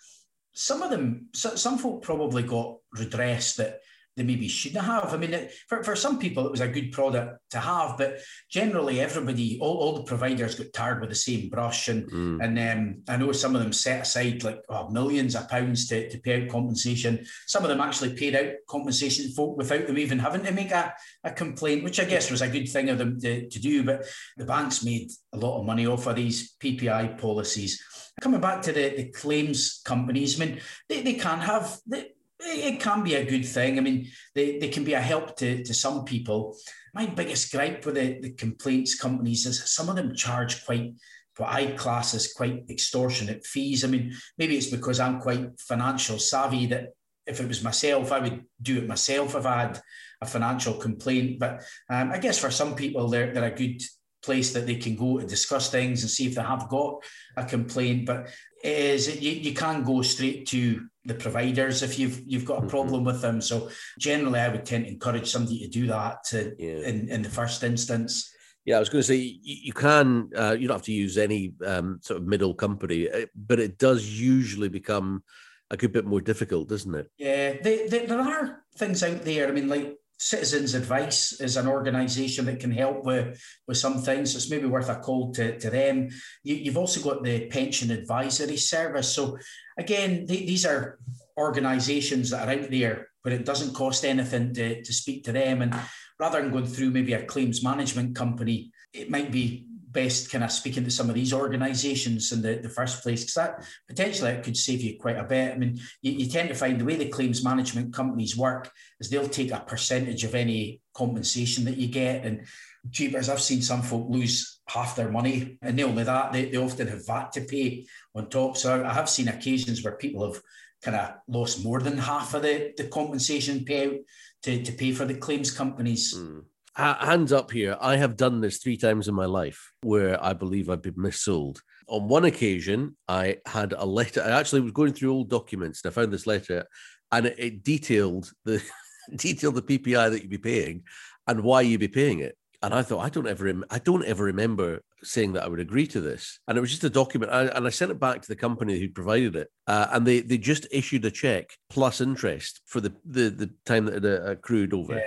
some 0.53 0.83
of 0.83 0.91
them, 0.91 1.29
so, 1.35 1.55
some 1.55 1.79
folk 1.79 2.03
probably 2.03 2.43
got 2.43 2.79
redress 2.93 3.57
that 3.57 3.81
they 4.17 4.23
maybe 4.23 4.49
shouldn't 4.49 4.85
have. 4.85 5.13
I 5.13 5.19
mean, 5.19 5.35
it, 5.35 5.53
for, 5.69 5.83
for 5.85 5.95
some 5.95 6.19
people, 6.19 6.47
it 6.47 6.51
was 6.51 6.63
a 6.63 6.69
good 6.69 6.91
product 6.91 7.39
to 7.51 7.59
have, 7.59 7.99
but 7.99 8.19
generally, 8.49 9.01
everybody, 9.01 9.59
all, 9.61 9.77
all 9.77 9.93
the 9.95 10.05
providers 10.05 10.55
got 10.55 10.73
tarred 10.73 11.01
with 11.01 11.11
the 11.11 11.17
same 11.17 11.51
brush. 11.51 11.89
And 11.89 12.11
mm. 12.11 12.43
and 12.43 12.59
um, 12.59 13.03
I 13.09 13.19
know 13.19 13.33
some 13.33 13.55
of 13.55 13.63
them 13.63 13.75
set 13.75 14.03
aside 14.03 14.43
like 14.43 14.61
oh, 14.71 14.89
millions 14.89 15.37
of 15.37 15.49
pounds 15.51 15.87
to, 15.89 16.09
to 16.09 16.19
pay 16.19 16.43
out 16.43 16.49
compensation. 16.49 17.27
Some 17.47 17.63
of 17.63 17.69
them 17.69 17.81
actually 17.81 18.15
paid 18.15 18.35
out 18.35 18.53
compensation 18.67 19.31
folk 19.33 19.59
without 19.59 19.87
them 19.87 19.99
even 19.99 20.19
having 20.19 20.45
to 20.45 20.53
make 20.53 20.71
a, 20.71 20.95
a 21.23 21.31
complaint, 21.31 21.85
which 21.85 22.01
I 22.01 22.05
guess 22.05 22.31
was 22.31 22.41
a 22.41 22.49
good 22.49 22.69
thing 22.69 22.89
of 22.89 22.97
them 22.97 23.21
to, 23.21 23.49
to 23.49 23.59
do. 23.59 23.85
But 23.85 24.07
the 24.39 24.47
banks 24.47 24.83
made 24.83 25.11
a 25.35 25.37
lot 25.37 25.61
of 25.61 25.67
money 25.67 25.87
off 25.87 26.07
of 26.07 26.17
these 26.17 26.57
PPI 26.57 27.19
policies. 27.19 27.83
Coming 28.23 28.41
back 28.41 28.63
to 28.63 28.73
the, 28.73 28.95
the 28.97 29.05
claims 29.11 29.83
companies, 29.85 30.41
I 30.41 30.47
mean, 30.47 30.61
they, 30.89 31.03
they 31.03 31.15
can't 31.15 31.43
have, 31.43 31.79
they, 31.87 32.13
it 32.41 32.81
can 32.81 33.03
be 33.03 33.15
a 33.15 33.25
good 33.25 33.47
thing. 33.47 33.79
I 33.79 33.81
mean, 33.81 34.09
they, 34.35 34.59
they 34.59 34.69
can 34.69 34.85
be 34.85 34.95
a 34.95 35.01
help 35.01 35.37
to, 35.39 35.63
to 35.65 35.75
some 35.75 36.05
people. 36.05 36.57
My 36.95 37.07
biggest 37.07 37.53
gripe 37.53 37.85
with 37.85 37.97
the, 37.97 38.21
the 38.21 38.31
complaints 38.31 38.99
companies 38.99 39.47
is 39.47 39.71
some 39.71 39.89
of 39.89 39.97
them 39.97 40.15
charge 40.15 40.65
quite 40.65 40.95
what 41.37 41.51
I 41.51 41.67
class 41.73 42.15
as 42.15 42.33
quite 42.33 42.65
extortionate 42.71 43.45
fees. 43.45 43.85
I 43.85 43.89
mean, 43.89 44.15
maybe 44.39 44.57
it's 44.57 44.71
because 44.71 45.01
I'm 45.01 45.21
quite 45.21 45.61
financial 45.61 46.19
savvy 46.19 46.67
that 46.67 46.95
if 47.27 47.41
it 47.41 47.49
was 47.49 47.63
myself, 47.63 48.13
I 48.13 48.21
would 48.21 48.45
do 48.63 48.79
it 48.79 48.89
myself 48.89 49.35
if 49.35 49.45
I 49.45 49.63
had 49.63 49.81
a 50.21 50.27
financial 50.27 50.75
complaint. 50.75 51.39
But 51.39 51.63
um, 51.91 52.13
I 52.13 52.19
guess 52.19 52.39
for 52.39 52.51
some 52.51 52.75
people, 52.75 53.09
they're, 53.09 53.35
they're 53.35 53.53
a 53.53 53.55
good 53.55 53.83
place 54.23 54.53
that 54.53 54.67
they 54.67 54.77
can 54.77 54.97
go 54.97 55.19
to 55.19 55.27
discuss 55.27 55.71
things 55.71 56.03
and 56.03 56.11
see 56.11 56.27
if 56.27 56.35
they 56.35 56.43
have 56.43 56.69
got 56.69 57.03
a 57.37 57.45
complaint. 57.45 58.07
But 58.07 58.29
it 58.63 58.79
is 58.79 59.21
you, 59.21 59.33
you 59.33 59.55
can 59.55 59.83
go 59.83 60.03
straight 60.03 60.47
to 60.49 60.87
the 61.07 61.15
providers 61.15 61.83
if 61.83 61.99
you've 61.99 62.23
you've 62.27 62.45
got 62.45 62.59
a 62.59 62.61
mm-hmm. 62.61 62.69
problem 62.69 63.01
mm-hmm. 63.01 63.07
with 63.07 63.23
them. 63.23 63.41
So 63.41 63.71
generally, 63.99 64.41
I 64.41 64.49
would 64.49 64.65
tend 64.65 64.85
to 64.85 64.91
encourage 64.91 65.31
somebody 65.31 65.61
to 65.61 65.69
do 65.69 65.87
that 65.87 66.25
to, 66.25 66.55
yeah. 66.59 66.89
in 66.89 67.09
in 67.09 67.23
the 67.23 67.31
first 67.31 67.63
instance. 67.63 68.33
Yeah, 68.65 68.77
I 68.77 68.81
was 68.81 68.89
going 68.89 69.03
to 69.03 69.07
say 69.07 69.17
you, 69.17 69.39
you 69.43 69.73
can 69.73 70.31
uh, 70.37 70.57
you 70.59 70.67
don't 70.67 70.77
have 70.77 70.87
to 70.87 70.93
use 70.93 71.19
any 71.19 71.55
um, 71.65 72.01
sort 72.03 72.21
of 72.21 72.27
middle 72.27 72.55
company, 72.55 73.09
uh, 73.09 73.27
but 73.35 73.61
it 73.61 73.79
does 73.79 74.05
usually 74.07 74.69
become 74.69 75.23
a 75.71 75.77
good 75.77 75.93
bit 75.93 76.05
more 76.05 76.21
difficult, 76.21 76.69
doesn't 76.69 76.95
it? 76.95 77.11
Yeah, 77.17 77.55
they, 77.63 77.87
they, 77.89 78.07
there 78.07 78.21
are 78.21 78.63
things 78.77 79.03
out 79.03 79.23
there. 79.23 79.49
I 79.49 79.53
mean, 79.53 79.69
like 79.69 79.97
Citizens 80.19 80.75
Advice 80.75 81.41
is 81.41 81.57
an 81.57 81.67
organisation 81.67 82.47
that 82.47 82.59
can 82.59 82.71
help 82.71 83.05
with, 83.05 83.41
with 83.69 83.77
some 83.77 84.01
things. 84.01 84.35
It's 84.35 84.51
maybe 84.51 84.67
worth 84.67 84.89
a 84.89 84.97
call 84.97 85.33
to, 85.35 85.59
to 85.59 85.71
them. 85.71 86.09
You, 86.43 86.65
have 86.71 86.79
also 86.79 87.01
got 87.03 87.23
the 87.23 87.47
Pension 87.49 87.91
Advisory 87.91 88.57
Service. 88.57 89.15
So, 89.15 89.37
again, 89.79 90.25
these 90.27 90.65
are 90.65 90.99
organisations 91.39 92.31
that 92.31 92.49
are 92.49 92.53
out 92.53 92.71
there, 92.71 93.09
but 93.23 93.35
it 93.35 93.45
doesn't 93.45 93.75
cost 93.75 94.05
anything 94.05 94.55
to, 94.55 94.83
to 94.83 94.93
speak 94.93 95.25
to 95.25 95.33
them. 95.33 95.61
And 95.61 95.75
rather 96.19 96.41
than 96.41 96.51
going 96.51 96.67
through 96.67 96.91
maybe 96.91 97.13
a 97.13 97.25
claims 97.25 97.63
management 97.63 98.17
company, 98.17 98.73
it 98.95 99.11
might 99.11 99.31
be 99.31 99.67
best 99.97 100.31
kind 100.31 100.45
of 100.45 100.53
speaking 100.53 100.85
to 100.85 100.91
some 100.91 101.09
of 101.09 101.15
these 101.15 101.33
organizations 101.33 102.31
in 102.31 102.43
the, 102.43 102.57
the 102.57 102.69
first 102.69 103.03
place 103.03 103.23
because 103.23 103.35
that 103.35 103.65
potentially 103.89 104.31
it 104.31 104.45
could 104.45 104.57
save 104.57 104.83
you 104.83 104.99
quite 105.01 105.17
a 105.17 105.25
bit. 105.25 105.55
I 105.55 105.57
mean, 105.57 105.81
you, 106.03 106.13
you 106.13 106.27
tend 106.29 106.51
to 106.51 106.55
find 106.55 106.79
the 106.79 106.85
way 106.85 106.97
the 106.97 107.09
claims 107.09 107.43
management 107.43 107.95
companies 107.95 108.37
work 108.37 108.71
is 109.01 109.09
they'll 109.09 109.27
take 109.27 109.53
a 109.53 109.61
percentage 109.61 110.23
of 110.23 110.35
any 110.35 110.83
compensation 110.93 111.65
that 111.65 111.79
you 111.79 111.89
get. 111.89 112.27
And 112.27 112.47
cheapers, 112.93 113.31
I've 113.31 113.41
seen 113.41 113.63
some 113.63 113.81
folk 113.81 114.07
lose 114.11 114.61
half 114.69 114.97
their 114.97 115.11
money. 115.11 115.59
And 115.63 115.79
not 115.79 115.89
only 115.89 116.05
that, 116.05 116.33
they, 116.35 116.51
they 116.51 116.59
often 116.59 116.89
have 116.89 117.07
VAT 117.07 117.33
to 117.33 117.41
pay 117.41 117.87
on 118.15 118.29
top. 118.29 118.59
So 118.59 118.85
I 118.85 118.93
have 118.93 119.09
seen 119.09 119.29
occasions 119.29 119.83
where 119.83 119.97
people 119.97 120.31
have 120.31 120.43
kind 120.83 120.99
of 120.99 121.15
lost 121.27 121.65
more 121.65 121.81
than 121.81 121.97
half 121.97 122.35
of 122.35 122.43
the, 122.43 122.75
the 122.77 122.89
compensation 122.89 123.65
payout 123.65 124.01
to, 124.43 124.63
to 124.63 124.73
pay 124.73 124.93
for 124.93 125.07
the 125.07 125.15
claims 125.15 125.51
companies. 125.51 126.15
Mm 126.15 126.45
hands 126.77 127.33
up 127.33 127.51
here. 127.51 127.77
I 127.81 127.97
have 127.97 128.17
done 128.17 128.41
this 128.41 128.59
three 128.59 128.77
times 128.77 129.09
in 129.09 129.15
my 129.15 129.25
life 129.25 129.73
where 129.83 130.23
I 130.23 130.33
believe 130.33 130.69
I've 130.69 130.83
been 130.83 130.95
missold. 130.95 131.61
On 131.89 132.09
one 132.09 132.25
occasion, 132.25 132.97
I 133.09 133.39
had 133.47 133.73
a 133.73 133.85
letter. 133.85 134.23
I 134.23 134.31
actually 134.39 134.61
was 134.61 134.73
going 134.73 134.93
through 134.93 135.13
old 135.13 135.31
documents 135.31 135.83
and 135.83 135.91
I 135.91 135.95
found 135.95 136.13
this 136.13 136.27
letter, 136.27 136.67
and 137.13 137.27
it, 137.27 137.63
detailed 137.63 138.31
the 138.45 138.63
detailed 139.17 139.55
the 139.55 139.63
PPI 139.63 140.11
that 140.11 140.21
you'd 140.21 140.31
be 140.31 140.39
paying 140.39 140.83
and 141.27 141.43
why 141.43 141.63
you'd 141.63 141.81
be 141.81 141.89
paying 141.89 142.21
it. 142.21 142.37
And 142.63 142.75
I 142.75 142.83
thought, 142.83 143.05
I 143.05 143.11
don't 143.11 143.29
ever, 143.29 143.53
I 143.71 143.79
don't 143.79 144.05
ever 144.05 144.25
remember 144.25 144.81
saying 145.03 145.35
that 145.35 145.45
I 145.45 145.49
would 145.49 145.61
agree 145.61 145.87
to 145.89 146.01
this. 146.01 146.41
And 146.49 146.59
it 146.59 146.61
was 146.61 146.71
just 146.71 146.85
a 146.85 146.91
document, 146.91 147.31
I, 147.31 147.45
and 147.45 147.67
I 147.67 147.71
sent 147.71 147.91
it 147.91 148.01
back 148.01 148.23
to 148.23 148.29
the 148.29 148.35
company 148.35 148.81
who 148.81 148.89
provided 148.89 149.37
it, 149.37 149.49
uh, 149.67 149.87
and 149.93 150.07
they 150.07 150.21
they 150.21 150.39
just 150.39 150.67
issued 150.73 151.05
a 151.05 151.11
check 151.11 151.51
plus 151.71 152.01
interest 152.01 152.61
for 152.67 152.81
the 152.81 152.93
the, 153.05 153.31
the 153.31 153.51
time 153.65 153.87
that 153.87 154.05
it 154.05 154.29
accrued 154.29 154.75
over. 154.75 154.97
Yeah. 154.97 155.03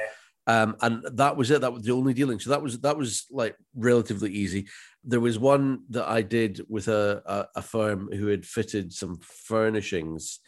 Um, 0.50 0.78
and 0.82 1.06
that 1.14 1.38
was 1.38 1.52
it. 1.52 1.62
That 1.62 1.74
was 1.74 1.84
the 1.84 1.92
only 1.92 2.16
dealing. 2.16 2.40
So 2.40 2.50
that 2.50 2.62
was 2.64 2.80
that 2.80 2.98
was 2.98 3.28
like 3.30 3.56
relatively 3.76 4.32
easy. 4.32 4.68
There 5.04 5.20
was 5.20 5.38
one 5.38 5.84
that 5.92 6.10
I 6.10 6.24
did 6.24 6.62
with 6.68 6.88
a, 6.88 7.22
a, 7.24 7.60
a 7.60 7.62
firm 7.62 8.10
who 8.12 8.26
had 8.28 8.48
fitted 8.48 8.92
some 8.92 9.20
furnishings, 9.22 10.40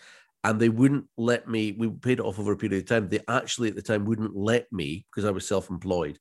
and 0.43 0.59
they 0.59 0.69
wouldn't 0.69 1.05
let 1.17 1.47
me. 1.47 1.75
We 1.77 1.87
paid 1.91 2.17
it 2.17 2.25
off 2.25 2.39
over 2.39 2.53
a 2.53 2.57
period 2.57 2.81
of 2.81 2.89
time. 2.89 3.09
They 3.09 3.19
actually 3.27 3.69
at 3.69 3.75
the 3.75 3.83
time 3.83 4.05
wouldn't 4.05 4.35
let 4.35 4.65
me 4.73 5.05
because 5.11 5.23
I 5.23 5.31
was 5.31 5.47
self-employed 5.47 6.17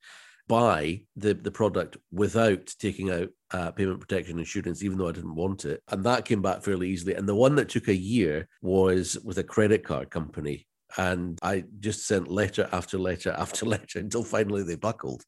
buy 0.47 1.01
the 1.17 1.33
the 1.33 1.51
product 1.51 1.97
without 2.13 2.67
taking 2.79 3.11
out 3.11 3.29
uh, 3.53 3.71
payment 3.71 4.01
protection 4.01 4.39
insurance, 4.39 4.85
even 4.85 4.99
though 4.99 5.09
I 5.09 5.13
didn't 5.13 5.37
want 5.37 5.65
it, 5.65 5.83
and 5.89 6.05
that 6.05 6.27
came 6.27 6.43
back 6.43 6.63
fairly 6.63 6.91
easily. 6.91 7.15
And 7.15 7.27
the 7.27 7.35
one 7.35 7.55
that 7.55 7.71
took 7.71 7.89
a 7.89 7.97
year 7.97 8.47
was 8.61 9.17
with 9.25 9.39
a 9.39 9.43
credit 9.55 9.85
card 9.85 10.11
company 10.11 10.67
and 10.97 11.39
I 11.43 11.65
just 11.79 12.07
sent 12.07 12.29
letter 12.29 12.69
after 12.73 12.99
letter 12.99 13.35
after 13.37 13.67
letter 13.75 13.99
until 13.99 14.25
finally 14.25 14.63
they 14.63 14.77
buckled. 14.77 15.25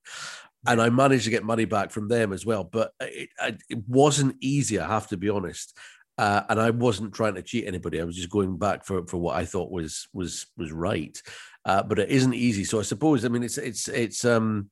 And 0.67 0.81
I 0.81 0.91
managed 0.91 1.25
to 1.25 1.31
get 1.31 1.43
money 1.43 1.65
back 1.65 1.91
from 1.91 2.07
them 2.07 2.33
as 2.33 2.47
well. 2.47 2.63
But 2.63 2.93
it, 3.01 3.31
it 3.69 3.89
wasn't 3.89 4.37
easy, 4.41 4.79
I 4.79 4.87
have 4.87 5.09
to 5.09 5.17
be 5.17 5.29
honest. 5.29 5.77
Uh, 6.19 6.43
and 6.49 6.61
I 6.61 6.71
wasn't 6.71 7.15
trying 7.15 7.35
to 7.35 7.43
cheat 7.43 7.67
anybody. 7.67 8.01
I 8.01 8.05
was 8.05 8.17
just 8.17 8.31
going 8.31 8.59
back 8.59 8.85
for, 8.85 9.05
for 9.07 9.17
what 9.17 9.37
I 9.37 9.45
thought 9.45 9.73
was 9.73 10.07
was 10.13 10.47
was 10.57 10.71
right. 10.71 11.21
Uh, 11.65 11.83
but 11.83 11.99
it 11.99 12.11
isn't 12.11 12.35
easy. 12.35 12.65
So 12.65 12.79
I 12.79 12.83
suppose 12.83 13.25
I 13.25 13.29
mean 13.29 13.43
it's 13.43 13.59
it's 13.59 13.89
it's 13.89 14.25
um 14.25 14.71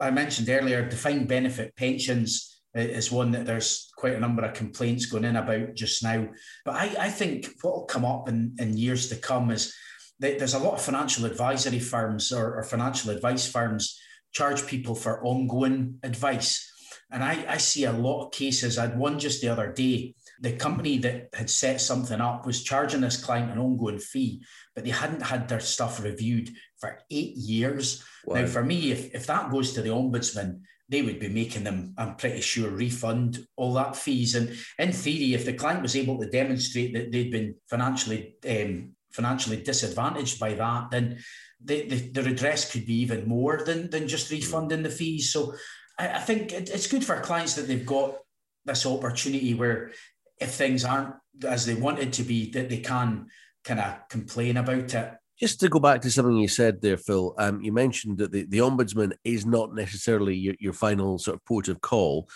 I 0.00 0.10
mentioned 0.10 0.48
earlier, 0.48 0.88
defined 0.88 1.28
benefit 1.28 1.74
pensions 1.76 2.60
is 2.74 3.12
one 3.12 3.32
that 3.32 3.44
there's 3.44 3.90
quite 3.96 4.14
a 4.14 4.20
number 4.20 4.44
of 4.44 4.54
complaints 4.54 5.06
going 5.06 5.24
in 5.24 5.36
about 5.36 5.74
just 5.74 6.02
now. 6.02 6.26
But 6.64 6.74
I, 6.74 6.94
I 6.98 7.10
think 7.10 7.48
what 7.60 7.74
will 7.74 7.84
come 7.84 8.04
up 8.04 8.28
in, 8.28 8.56
in 8.58 8.76
years 8.76 9.08
to 9.08 9.16
come 9.16 9.50
is 9.50 9.74
that 10.20 10.38
there's 10.38 10.54
a 10.54 10.58
lot 10.58 10.74
of 10.74 10.82
financial 10.82 11.26
advisory 11.26 11.80
firms 11.80 12.32
or, 12.32 12.54
or 12.54 12.62
financial 12.62 13.10
advice 13.10 13.46
firms 13.50 14.00
charge 14.32 14.66
people 14.66 14.94
for 14.94 15.24
ongoing 15.24 15.98
advice. 16.02 16.68
And 17.10 17.22
I, 17.22 17.44
I 17.48 17.56
see 17.58 17.84
a 17.84 17.92
lot 17.92 18.24
of 18.24 18.32
cases. 18.32 18.78
I 18.78 18.86
had 18.86 18.98
one 18.98 19.18
just 19.18 19.42
the 19.42 19.48
other 19.48 19.70
day. 19.70 20.14
The 20.40 20.56
company 20.56 20.98
that 20.98 21.28
had 21.34 21.50
set 21.50 21.80
something 21.80 22.20
up 22.20 22.46
was 22.46 22.64
charging 22.64 23.02
this 23.02 23.22
client 23.22 23.52
an 23.52 23.58
ongoing 23.58 23.98
fee, 23.98 24.42
but 24.74 24.84
they 24.84 24.90
hadn't 24.90 25.22
had 25.22 25.46
their 25.46 25.60
stuff 25.60 26.02
reviewed 26.02 26.50
for 26.80 26.98
eight 27.10 27.36
years. 27.36 28.02
Wow. 28.24 28.40
Now, 28.40 28.46
for 28.46 28.64
me, 28.64 28.90
if, 28.90 29.14
if 29.14 29.26
that 29.26 29.50
goes 29.50 29.74
to 29.74 29.82
the 29.82 29.90
ombudsman, 29.90 30.60
they 30.88 31.02
would 31.02 31.20
be 31.20 31.28
making 31.28 31.64
them, 31.64 31.94
I'm 31.96 32.16
pretty 32.16 32.40
sure, 32.40 32.70
refund 32.70 33.46
all 33.56 33.74
that 33.74 33.96
fees. 33.96 34.34
And 34.34 34.56
in 34.78 34.92
theory, 34.92 35.34
if 35.34 35.44
the 35.44 35.52
client 35.52 35.82
was 35.82 35.96
able 35.96 36.18
to 36.18 36.28
demonstrate 36.28 36.94
that 36.94 37.12
they'd 37.12 37.30
been 37.30 37.54
financially 37.68 38.36
um, 38.48 38.94
financially 39.12 39.62
disadvantaged 39.62 40.40
by 40.40 40.54
that, 40.54 40.90
then 40.90 41.18
the, 41.64 41.88
the, 41.88 42.10
the, 42.10 42.22
redress 42.22 42.70
could 42.70 42.86
be 42.86 42.94
even 43.00 43.28
more 43.28 43.62
than, 43.64 43.90
than 43.90 44.08
just 44.08 44.30
refunding 44.30 44.82
the 44.82 44.90
fees. 44.90 45.32
So 45.32 45.54
I, 45.98 46.08
I 46.08 46.18
think 46.18 46.52
it, 46.52 46.70
it's 46.70 46.86
good 46.86 47.04
for 47.04 47.20
clients 47.20 47.54
that 47.54 47.68
they've 47.68 47.86
got 47.86 48.16
this 48.64 48.86
opportunity 48.86 49.54
where 49.54 49.92
if 50.40 50.50
things 50.50 50.84
aren't 50.84 51.14
as 51.46 51.66
they 51.66 51.74
wanted 51.74 52.12
to 52.14 52.22
be, 52.22 52.50
that 52.50 52.68
they 52.68 52.78
can 52.78 53.26
kind 53.64 53.80
of 53.80 54.08
complain 54.08 54.56
about 54.56 54.94
it. 54.94 55.12
Just 55.38 55.60
to 55.60 55.68
go 55.68 55.80
back 55.80 56.00
to 56.02 56.10
something 56.10 56.36
you 56.36 56.48
said 56.48 56.80
there, 56.80 56.96
Phil, 56.96 57.34
um, 57.38 57.60
you 57.60 57.72
mentioned 57.72 58.18
that 58.18 58.32
the, 58.32 58.44
the 58.44 58.58
ombudsman 58.58 59.12
is 59.24 59.44
not 59.46 59.74
necessarily 59.74 60.36
your, 60.36 60.54
your 60.60 60.72
final 60.72 61.18
sort 61.18 61.36
of 61.36 61.44
port 61.44 61.68
of 61.68 61.80
call 61.80 62.28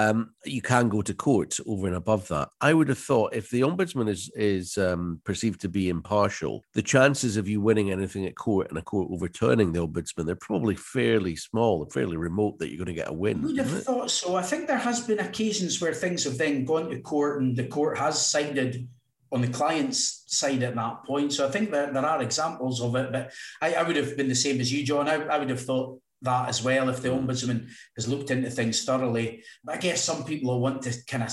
um, 0.00 0.34
you 0.44 0.62
can 0.62 0.88
go 0.88 1.02
to 1.02 1.14
court 1.14 1.58
over 1.66 1.86
and 1.86 1.96
above 1.96 2.28
that. 2.28 2.48
I 2.60 2.74
would 2.74 2.88
have 2.88 2.98
thought 2.98 3.34
if 3.34 3.50
the 3.50 3.62
ombudsman 3.62 4.08
is 4.08 4.30
is 4.34 4.78
um, 4.78 5.20
perceived 5.24 5.60
to 5.62 5.68
be 5.68 5.88
impartial, 5.88 6.64
the 6.74 6.82
chances 6.82 7.36
of 7.36 7.48
you 7.48 7.60
winning 7.60 7.90
anything 7.90 8.26
at 8.26 8.36
court 8.36 8.68
and 8.68 8.78
a 8.78 8.82
court 8.82 9.08
overturning 9.10 9.72
the 9.72 9.86
ombudsman 9.86 10.26
they're 10.26 10.36
probably 10.36 10.74
fairly 10.74 11.36
small 11.36 11.82
and 11.82 11.92
fairly 11.92 12.16
remote 12.16 12.58
that 12.58 12.68
you're 12.68 12.84
going 12.84 12.86
to 12.86 13.00
get 13.02 13.08
a 13.08 13.12
win. 13.12 13.42
We'd 13.42 13.58
have 13.58 13.82
thought 13.82 14.10
so. 14.10 14.36
I 14.36 14.42
think 14.42 14.66
there 14.66 14.78
has 14.78 15.00
been 15.00 15.20
occasions 15.20 15.80
where 15.80 15.94
things 15.94 16.24
have 16.24 16.38
then 16.38 16.64
gone 16.64 16.90
to 16.90 17.00
court 17.00 17.42
and 17.42 17.56
the 17.56 17.66
court 17.66 17.98
has 17.98 18.24
sided 18.24 18.88
on 19.32 19.40
the 19.40 19.48
client's 19.48 20.24
side 20.26 20.62
at 20.62 20.74
that 20.74 21.04
point. 21.04 21.32
So 21.32 21.46
I 21.46 21.50
think 21.50 21.70
that 21.70 21.94
there 21.94 22.04
are 22.04 22.22
examples 22.22 22.80
of 22.80 22.96
it, 22.96 23.12
but 23.12 23.32
I, 23.60 23.74
I 23.74 23.82
would 23.82 23.96
have 23.96 24.16
been 24.16 24.28
the 24.28 24.34
same 24.34 24.60
as 24.60 24.72
you, 24.72 24.84
John. 24.84 25.08
I, 25.08 25.14
I 25.14 25.38
would 25.38 25.50
have 25.50 25.62
thought 25.62 26.00
that 26.22 26.48
as 26.48 26.62
well 26.62 26.88
if 26.88 27.02
the 27.02 27.08
ombudsman 27.08 27.68
has 27.96 28.08
looked 28.08 28.30
into 28.30 28.50
things 28.50 28.84
thoroughly. 28.84 29.44
But 29.64 29.76
I 29.76 29.78
guess 29.78 30.04
some 30.04 30.24
people 30.24 30.52
will 30.52 30.60
want 30.60 30.82
to 30.82 30.94
kind 31.06 31.22
of 31.22 31.32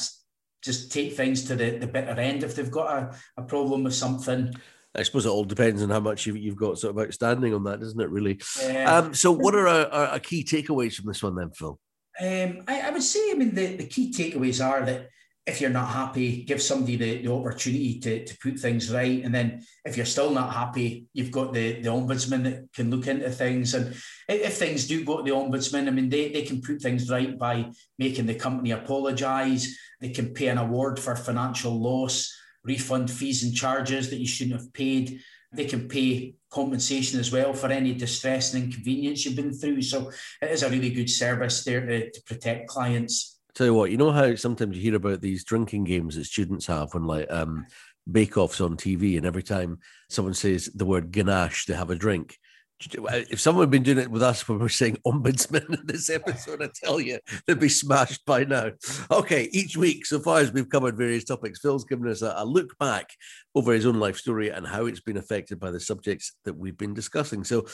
just 0.63 0.91
take 0.91 1.13
things 1.13 1.45
to 1.45 1.55
the, 1.55 1.77
the 1.77 1.87
bitter 1.87 2.19
end 2.19 2.43
if 2.43 2.55
they've 2.55 2.71
got 2.71 2.97
a, 2.97 3.15
a 3.37 3.43
problem 3.43 3.83
with 3.83 3.93
something. 3.93 4.53
I 4.95 5.03
suppose 5.03 5.25
it 5.25 5.29
all 5.29 5.43
depends 5.43 5.83
on 5.83 5.89
how 5.89 5.99
much 5.99 6.25
you've, 6.25 6.37
you've 6.37 6.55
got 6.55 6.79
sort 6.79 6.95
of 6.95 7.05
outstanding 7.05 7.53
on 7.53 7.63
that, 7.65 7.79
doesn't 7.79 7.99
it? 7.99 8.09
Really. 8.09 8.41
Yeah. 8.61 8.97
Um, 8.97 9.13
so, 9.13 9.31
what 9.31 9.53
are 9.53 9.67
our, 9.67 9.87
our, 9.87 10.19
key 10.19 10.43
takeaways 10.43 10.95
from 10.95 11.05
this 11.05 11.21
one, 11.21 11.35
then, 11.35 11.51
Phil? 11.51 11.79
Um, 12.19 12.63
I, 12.67 12.81
I, 12.81 12.89
would 12.89 13.03
say, 13.03 13.29
I 13.29 13.35
mean, 13.35 13.53
the, 13.53 13.75
the 13.75 13.85
key 13.85 14.11
takeaways 14.11 14.65
are 14.65 14.83
that 14.85 15.09
if 15.47 15.61
you're 15.61 15.69
not 15.69 15.87
happy, 15.87 16.43
give 16.43 16.61
somebody 16.61 16.97
the, 16.97 17.21
the 17.21 17.31
opportunity 17.31 17.99
to, 17.99 18.25
to 18.25 18.37
put 18.39 18.59
things 18.59 18.91
right. 18.91 19.23
And 19.23 19.33
then 19.33 19.63
if 19.85 19.95
you're 19.95 20.05
still 20.05 20.29
not 20.29 20.53
happy, 20.53 21.05
you've 21.13 21.31
got 21.31 21.53
the, 21.53 21.81
the 21.81 21.89
ombudsman 21.89 22.43
that 22.43 22.73
can 22.73 22.91
look 22.91 23.07
into 23.07 23.31
things. 23.31 23.73
And 23.73 23.95
if 24.27 24.57
things 24.57 24.87
do 24.87 25.05
go 25.05 25.17
to 25.17 25.23
the 25.23 25.29
ombudsman, 25.31 25.87
I 25.87 25.91
mean, 25.91 26.09
they, 26.09 26.33
they 26.33 26.41
can 26.41 26.61
put 26.61 26.81
things 26.81 27.09
right 27.09 27.39
by 27.39 27.71
making 27.97 28.25
the 28.25 28.35
company 28.35 28.71
apologise. 28.71 29.73
They 30.01 30.09
can 30.09 30.33
pay 30.33 30.49
an 30.49 30.57
award 30.57 30.99
for 30.99 31.15
financial 31.15 31.79
loss, 31.79 32.29
refund 32.65 33.09
fees 33.09 33.43
and 33.43 33.55
charges 33.55 34.09
that 34.09 34.19
you 34.19 34.27
shouldn't 34.27 34.59
have 34.59 34.73
paid. 34.73 35.21
They 35.53 35.65
can 35.65 35.87
pay 35.87 36.35
compensation 36.51 37.21
as 37.21 37.31
well 37.31 37.53
for 37.53 37.67
any 37.67 37.93
distress 37.93 38.53
and 38.53 38.65
inconvenience 38.65 39.23
you've 39.23 39.37
been 39.37 39.53
through. 39.53 39.81
So 39.81 40.11
it 40.41 40.51
is 40.51 40.63
a 40.63 40.69
really 40.69 40.89
good 40.89 41.09
service 41.09 41.63
there 41.63 41.85
to, 41.85 42.11
to 42.11 42.21
protect 42.23 42.67
clients. 42.67 43.36
Tell 43.57 43.65
you 43.65 43.73
what, 43.73 43.89
you 43.89 43.97
know 43.97 44.11
how 44.11 44.35
sometimes 44.35 44.77
you 44.77 44.83
hear 44.83 44.95
about 44.97 45.19
these 45.19 45.43
drinking 45.43 45.85
games 45.85 46.15
that 46.15 46.25
students 46.25 46.67
have 46.67 46.93
when 46.93 47.05
like 47.05 47.25
um, 47.31 47.65
bake 48.09 48.37
offs 48.37 48.61
on 48.61 48.77
TV, 48.77 49.17
and 49.17 49.25
every 49.25 49.41
time 49.41 49.79
someone 50.11 50.35
says 50.35 50.69
the 50.75 50.85
word 50.85 51.11
ganache, 51.11 51.65
they 51.65 51.73
have 51.73 51.89
a 51.89 51.95
drink. 51.95 52.37
If 52.79 53.41
someone 53.41 53.63
had 53.63 53.71
been 53.71 53.81
doing 53.81 53.97
it 53.97 54.11
with 54.11 54.21
us 54.21 54.47
when 54.47 54.59
we 54.59 54.67
are 54.67 54.69
saying 54.69 54.99
ombudsman 55.07 55.73
in 55.73 55.87
this 55.87 56.07
episode, 56.11 56.61
I 56.61 56.69
tell 56.71 57.01
you, 57.01 57.17
they'd 57.47 57.59
be 57.59 57.67
smashed 57.67 58.23
by 58.27 58.43
now. 58.43 58.73
Okay, 59.09 59.49
each 59.51 59.75
week, 59.75 60.05
so 60.05 60.19
far 60.19 60.37
as 60.37 60.53
we've 60.53 60.69
covered 60.69 60.95
various 60.95 61.23
topics, 61.23 61.59
Phil's 61.59 61.85
given 61.85 62.07
us 62.07 62.21
a, 62.21 62.35
a 62.37 62.45
look 62.45 62.77
back 62.77 63.09
over 63.55 63.73
his 63.73 63.87
own 63.87 63.99
life 63.99 64.17
story 64.17 64.49
and 64.49 64.67
how 64.67 64.85
it's 64.85 64.99
been 64.99 65.17
affected 65.17 65.59
by 65.59 65.71
the 65.71 65.79
subjects 65.79 66.33
that 66.45 66.55
we've 66.55 66.77
been 66.77 66.93
discussing. 66.93 67.43
So 67.43 67.65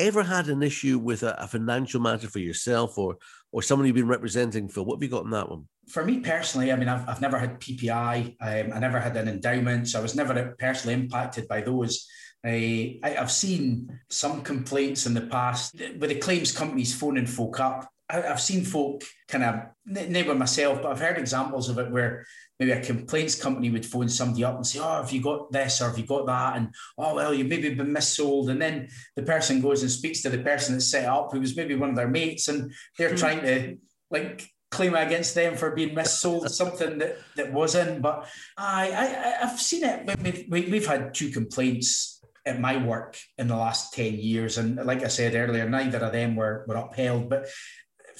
ever 0.00 0.22
had 0.22 0.48
an 0.48 0.62
issue 0.62 0.98
with 0.98 1.22
a, 1.22 1.40
a, 1.40 1.46
financial 1.46 2.00
matter 2.00 2.28
for 2.28 2.40
yourself 2.40 2.98
or 2.98 3.16
or 3.52 3.62
someone 3.62 3.86
you've 3.86 3.96
been 3.96 4.08
representing, 4.08 4.68
Phil? 4.68 4.84
What 4.84 4.96
have 4.96 5.02
you 5.02 5.08
got 5.08 5.24
on 5.24 5.30
that 5.30 5.48
one? 5.48 5.66
For 5.88 6.04
me 6.04 6.20
personally, 6.20 6.72
I 6.72 6.76
mean, 6.76 6.88
I've, 6.88 7.08
I've 7.08 7.20
never 7.20 7.38
had 7.38 7.60
PPI. 7.60 8.36
Um, 8.40 8.72
I 8.72 8.78
never 8.78 9.00
had 9.00 9.16
an 9.16 9.28
endowment, 9.28 9.88
so 9.88 9.98
I 9.98 10.02
was 10.02 10.14
never 10.14 10.54
personally 10.58 10.94
impacted 10.94 11.48
by 11.48 11.60
those. 11.60 12.06
I, 12.44 12.98
I've 13.02 13.30
seen 13.30 13.98
some 14.08 14.42
complaints 14.42 15.06
in 15.06 15.14
the 15.14 15.22
past 15.22 15.74
with 15.98 16.10
the 16.10 16.18
claims 16.18 16.52
companies 16.52 16.94
phoning 16.94 17.26
folk 17.26 17.60
up. 17.60 17.88
I, 18.10 18.20
have 18.20 18.40
seen 18.40 18.64
folk 18.64 19.02
kind 19.28 19.44
of, 19.44 19.60
never 19.86 20.34
myself, 20.34 20.82
but 20.82 20.92
I've 20.92 21.00
heard 21.00 21.18
examples 21.18 21.68
of 21.68 21.78
it 21.78 21.90
where 21.90 22.26
maybe 22.58 22.72
a 22.72 22.80
complaints 22.80 23.40
company 23.40 23.70
would 23.70 23.86
phone 23.86 24.08
somebody 24.08 24.44
up 24.44 24.56
and 24.56 24.66
say, 24.66 24.80
Oh, 24.80 25.02
have 25.02 25.10
you 25.10 25.22
got 25.22 25.50
this 25.50 25.80
or 25.80 25.88
have 25.88 25.98
you 25.98 26.06
got 26.06 26.26
that? 26.26 26.56
And 26.56 26.74
oh, 26.98 27.14
well, 27.14 27.32
you've 27.32 27.48
maybe 27.48 27.74
been 27.74 27.94
missold. 27.94 28.50
And 28.50 28.60
then 28.60 28.88
the 29.16 29.22
person 29.22 29.60
goes 29.60 29.82
and 29.82 29.90
speaks 29.90 30.22
to 30.22 30.30
the 30.30 30.38
person 30.38 30.74
that 30.74 30.82
set 30.82 31.06
up, 31.06 31.32
who 31.32 31.40
was 31.40 31.56
maybe 31.56 31.74
one 31.74 31.90
of 31.90 31.96
their 31.96 32.08
mates, 32.08 32.48
and 32.48 32.72
they're 32.98 33.10
hmm. 33.10 33.16
trying 33.16 33.40
to 33.42 33.78
like 34.10 34.46
claim 34.70 34.94
against 34.94 35.34
them 35.34 35.56
for 35.56 35.72
being 35.72 35.94
missold 35.94 36.48
something 36.50 36.98
that, 36.98 37.18
that 37.36 37.52
wasn't. 37.52 38.02
But 38.02 38.28
I, 38.56 38.90
I 38.90 39.46
I've 39.46 39.60
seen 39.60 39.84
it. 39.84 40.48
We've, 40.50 40.70
we've 40.70 40.86
had 40.86 41.14
two 41.14 41.30
complaints 41.30 42.20
at 42.46 42.60
my 42.60 42.76
work 42.76 43.18
in 43.38 43.48
the 43.48 43.56
last 43.56 43.92
10 43.94 44.14
years. 44.14 44.58
And 44.58 44.76
like 44.76 45.02
I 45.02 45.08
said 45.08 45.34
earlier, 45.34 45.68
neither 45.68 45.98
of 45.98 46.12
them 46.12 46.36
were, 46.36 46.64
were 46.66 46.76
upheld. 46.76 47.28
But 47.28 47.48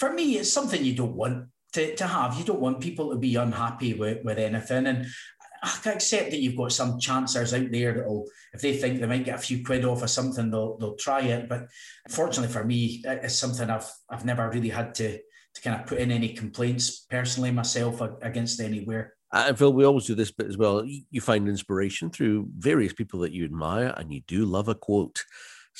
for 0.00 0.12
me, 0.12 0.38
it's 0.38 0.52
something 0.52 0.82
you 0.82 0.94
don't 0.94 1.14
want 1.14 1.48
to, 1.74 1.94
to 1.94 2.06
have. 2.06 2.38
You 2.38 2.44
don't 2.44 2.60
want 2.60 2.80
people 2.80 3.10
to 3.10 3.16
be 3.16 3.36
unhappy 3.36 3.92
with, 3.92 4.24
with 4.24 4.38
anything. 4.38 4.86
And 4.86 5.06
I 5.62 5.78
can 5.82 5.92
accept 5.92 6.30
that 6.30 6.40
you've 6.40 6.56
got 6.56 6.72
some 6.72 6.98
chancers 6.98 7.52
out 7.52 7.70
there 7.70 7.92
that'll, 7.92 8.26
if 8.54 8.62
they 8.62 8.76
think 8.76 8.98
they 8.98 9.06
might 9.06 9.26
get 9.26 9.38
a 9.38 9.42
few 9.42 9.62
quid 9.62 9.84
off 9.84 10.02
of 10.02 10.08
something, 10.08 10.50
they'll 10.50 10.78
they'll 10.78 10.96
try 10.96 11.20
it. 11.20 11.50
But 11.50 11.66
fortunately 12.08 12.52
for 12.52 12.64
me, 12.64 13.02
it's 13.04 13.36
something 13.36 13.68
I've 13.68 13.88
I've 14.08 14.24
never 14.24 14.48
really 14.48 14.70
had 14.70 14.94
to 14.94 15.18
to 15.54 15.62
kind 15.62 15.78
of 15.78 15.86
put 15.86 15.98
in 15.98 16.10
any 16.10 16.30
complaints 16.30 17.00
personally 17.10 17.50
myself 17.50 18.00
against 18.22 18.60
anywhere. 18.60 19.14
And 19.32 19.56
Phil, 19.56 19.72
we 19.72 19.84
always 19.84 20.06
do 20.06 20.14
this 20.14 20.32
bit 20.32 20.46
as 20.46 20.56
well. 20.56 20.84
You 20.84 21.20
find 21.20 21.46
inspiration 21.46 22.10
through 22.10 22.48
various 22.56 22.92
people 22.92 23.20
that 23.20 23.32
you 23.32 23.44
admire, 23.44 23.94
and 23.96 24.12
you 24.12 24.22
do 24.26 24.44
love 24.44 24.68
a 24.68 24.74
quote. 24.74 25.24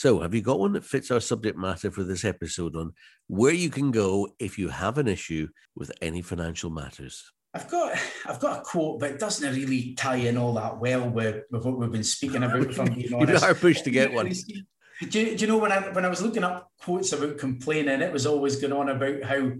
So, 0.00 0.20
have 0.20 0.34
you 0.34 0.40
got 0.40 0.58
one 0.58 0.72
that 0.72 0.84
fits 0.86 1.10
our 1.10 1.20
subject 1.20 1.58
matter 1.58 1.90
for 1.90 2.04
this 2.04 2.24
episode 2.24 2.74
on 2.74 2.94
where 3.26 3.52
you 3.52 3.68
can 3.68 3.90
go 3.90 4.30
if 4.38 4.58
you 4.58 4.70
have 4.70 4.96
an 4.96 5.06
issue 5.06 5.48
with 5.76 5.92
any 6.00 6.22
financial 6.22 6.70
matters? 6.70 7.30
I've 7.52 7.68
got 7.68 7.98
I've 8.24 8.40
got 8.40 8.60
a 8.60 8.62
quote, 8.62 8.98
but 8.98 9.10
it 9.10 9.18
doesn't 9.18 9.54
really 9.54 9.92
tie 9.96 10.16
in 10.16 10.38
all 10.38 10.54
that 10.54 10.80
well 10.80 11.06
with, 11.06 11.44
with 11.50 11.66
what 11.66 11.78
we've 11.78 11.92
been 11.92 12.02
speaking 12.02 12.42
about. 12.42 12.70
If 12.70 12.80
I'm 12.80 12.86
being 12.94 13.12
honest, 13.12 13.46
you 13.46 13.54
pushed 13.56 13.84
to 13.84 13.90
get 13.90 14.10
one. 14.10 14.32
Do 15.10 15.20
you, 15.20 15.36
do 15.36 15.44
you 15.44 15.46
know 15.46 15.58
when 15.58 15.70
I 15.70 15.80
when 15.90 16.06
I 16.06 16.08
was 16.08 16.22
looking 16.22 16.44
up 16.44 16.70
quotes 16.80 17.12
about 17.12 17.36
complaining, 17.36 18.00
it 18.00 18.10
was 18.10 18.24
always 18.24 18.56
going 18.56 18.72
on 18.72 18.88
about 18.88 19.22
how 19.22 19.52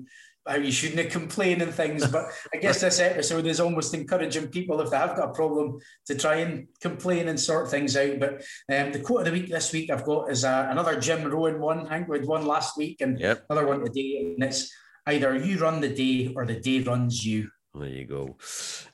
how 0.51 0.57
you 0.57 0.73
shouldn't 0.73 1.11
complain 1.11 1.61
and 1.61 1.73
things. 1.73 2.07
But 2.07 2.27
I 2.53 2.59
guess 2.59 2.81
this 2.81 3.01
episode 3.01 3.47
is 3.47 3.61
almost 3.61 3.95
encouraging 3.95 4.49
people 4.49 4.81
if 4.81 4.91
they 4.91 4.97
have 4.97 5.17
got 5.17 5.31
a 5.31 5.33
problem 5.33 5.79
to 6.07 6.15
try 6.15 6.37
and 6.37 6.67
complain 6.81 7.29
and 7.29 7.39
sort 7.39 7.71
things 7.71 7.97
out. 7.97 8.19
But 8.19 8.43
um, 8.75 8.93
the 8.93 9.01
quote 9.01 9.21
of 9.21 9.27
the 9.27 9.33
week 9.33 9.51
this 9.51 9.73
week 9.73 9.91
I've 9.91 10.05
got 10.05 10.31
is 10.31 10.45
uh, 10.45 10.69
another 10.71 10.99
Jim 11.01 11.25
Rohn 11.31 11.61
one. 11.61 11.87
I 11.87 11.99
think 11.99 12.09
we 12.09 12.19
had 12.19 12.29
one 12.29 12.47
last 12.47 12.77
week 12.77 13.01
and 13.01 13.19
yep. 13.19 13.45
another 13.49 13.67
one 13.67 13.85
today, 13.85 14.35
and 14.37 14.43
it's 14.45 14.73
either 15.07 15.37
you 15.37 15.59
run 15.59 15.81
the 15.81 15.95
day 15.95 16.33
or 16.35 16.45
the 16.47 16.61
day 16.61 16.81
runs 16.81 17.25
you. 17.25 17.51
There 17.72 17.88
you 17.88 18.04
go. 18.04 18.37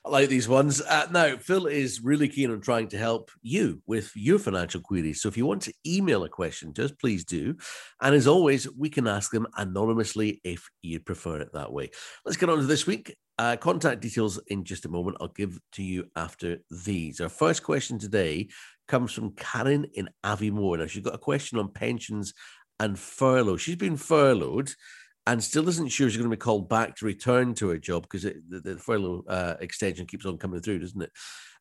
I 0.05 0.09
like 0.09 0.29
these 0.29 0.47
ones. 0.47 0.81
Uh, 0.81 1.07
now, 1.11 1.35
Phil 1.37 1.65
is 1.65 2.03
really 2.03 2.29
keen 2.29 2.51
on 2.51 2.61
trying 2.61 2.87
to 2.89 2.97
help 2.97 3.31
you 3.41 3.81
with 3.87 4.11
your 4.15 4.37
financial 4.37 4.81
queries. 4.81 5.19
So 5.19 5.29
if 5.29 5.35
you 5.35 5.47
want 5.47 5.63
to 5.63 5.73
email 5.85 6.23
a 6.23 6.29
question 6.29 6.73
to 6.75 6.85
us, 6.85 6.91
please 6.91 7.25
do. 7.25 7.55
And 8.01 8.13
as 8.13 8.27
always, 8.27 8.71
we 8.77 8.89
can 8.89 9.07
ask 9.07 9.31
them 9.31 9.47
anonymously 9.57 10.41
if 10.43 10.69
you'd 10.83 11.07
prefer 11.07 11.41
it 11.41 11.53
that 11.53 11.73
way. 11.73 11.89
Let's 12.23 12.37
get 12.37 12.49
on 12.49 12.59
to 12.59 12.65
this 12.65 12.85
week. 12.85 13.17
Uh, 13.39 13.55
contact 13.55 14.01
details 14.01 14.39
in 14.47 14.63
just 14.63 14.85
a 14.85 14.89
moment. 14.89 15.17
I'll 15.19 15.29
give 15.29 15.59
to 15.73 15.83
you 15.83 16.05
after 16.15 16.59
these. 16.69 17.19
Our 17.19 17.29
first 17.29 17.63
question 17.63 17.97
today 17.97 18.49
comes 18.87 19.11
from 19.11 19.31
Karen 19.31 19.87
in 19.95 20.07
Aviemore. 20.23 20.77
Now, 20.77 20.85
she's 20.85 21.03
got 21.03 21.15
a 21.15 21.19
question 21.19 21.57
on 21.57 21.71
pensions 21.71 22.35
and 22.79 22.97
furlough. 22.97 23.57
She's 23.57 23.75
been 23.75 23.97
furloughed 23.97 24.71
and 25.27 25.43
still 25.43 25.67
isn't 25.67 25.89
sure 25.89 26.09
she's 26.09 26.17
going 26.17 26.29
to 26.29 26.35
be 26.35 26.39
called 26.39 26.69
back 26.69 26.95
to 26.95 27.05
return 27.05 27.53
to 27.55 27.67
her 27.67 27.77
job 27.77 28.03
because 28.03 28.23
the, 28.23 28.61
the 28.63 28.77
furlough 28.77 29.25
uh, 29.27 29.55
extension 29.59 30.07
keeps 30.07 30.25
on 30.25 30.37
coming 30.37 30.61
through, 30.61 30.79
doesn't 30.79 31.01
it? 31.01 31.11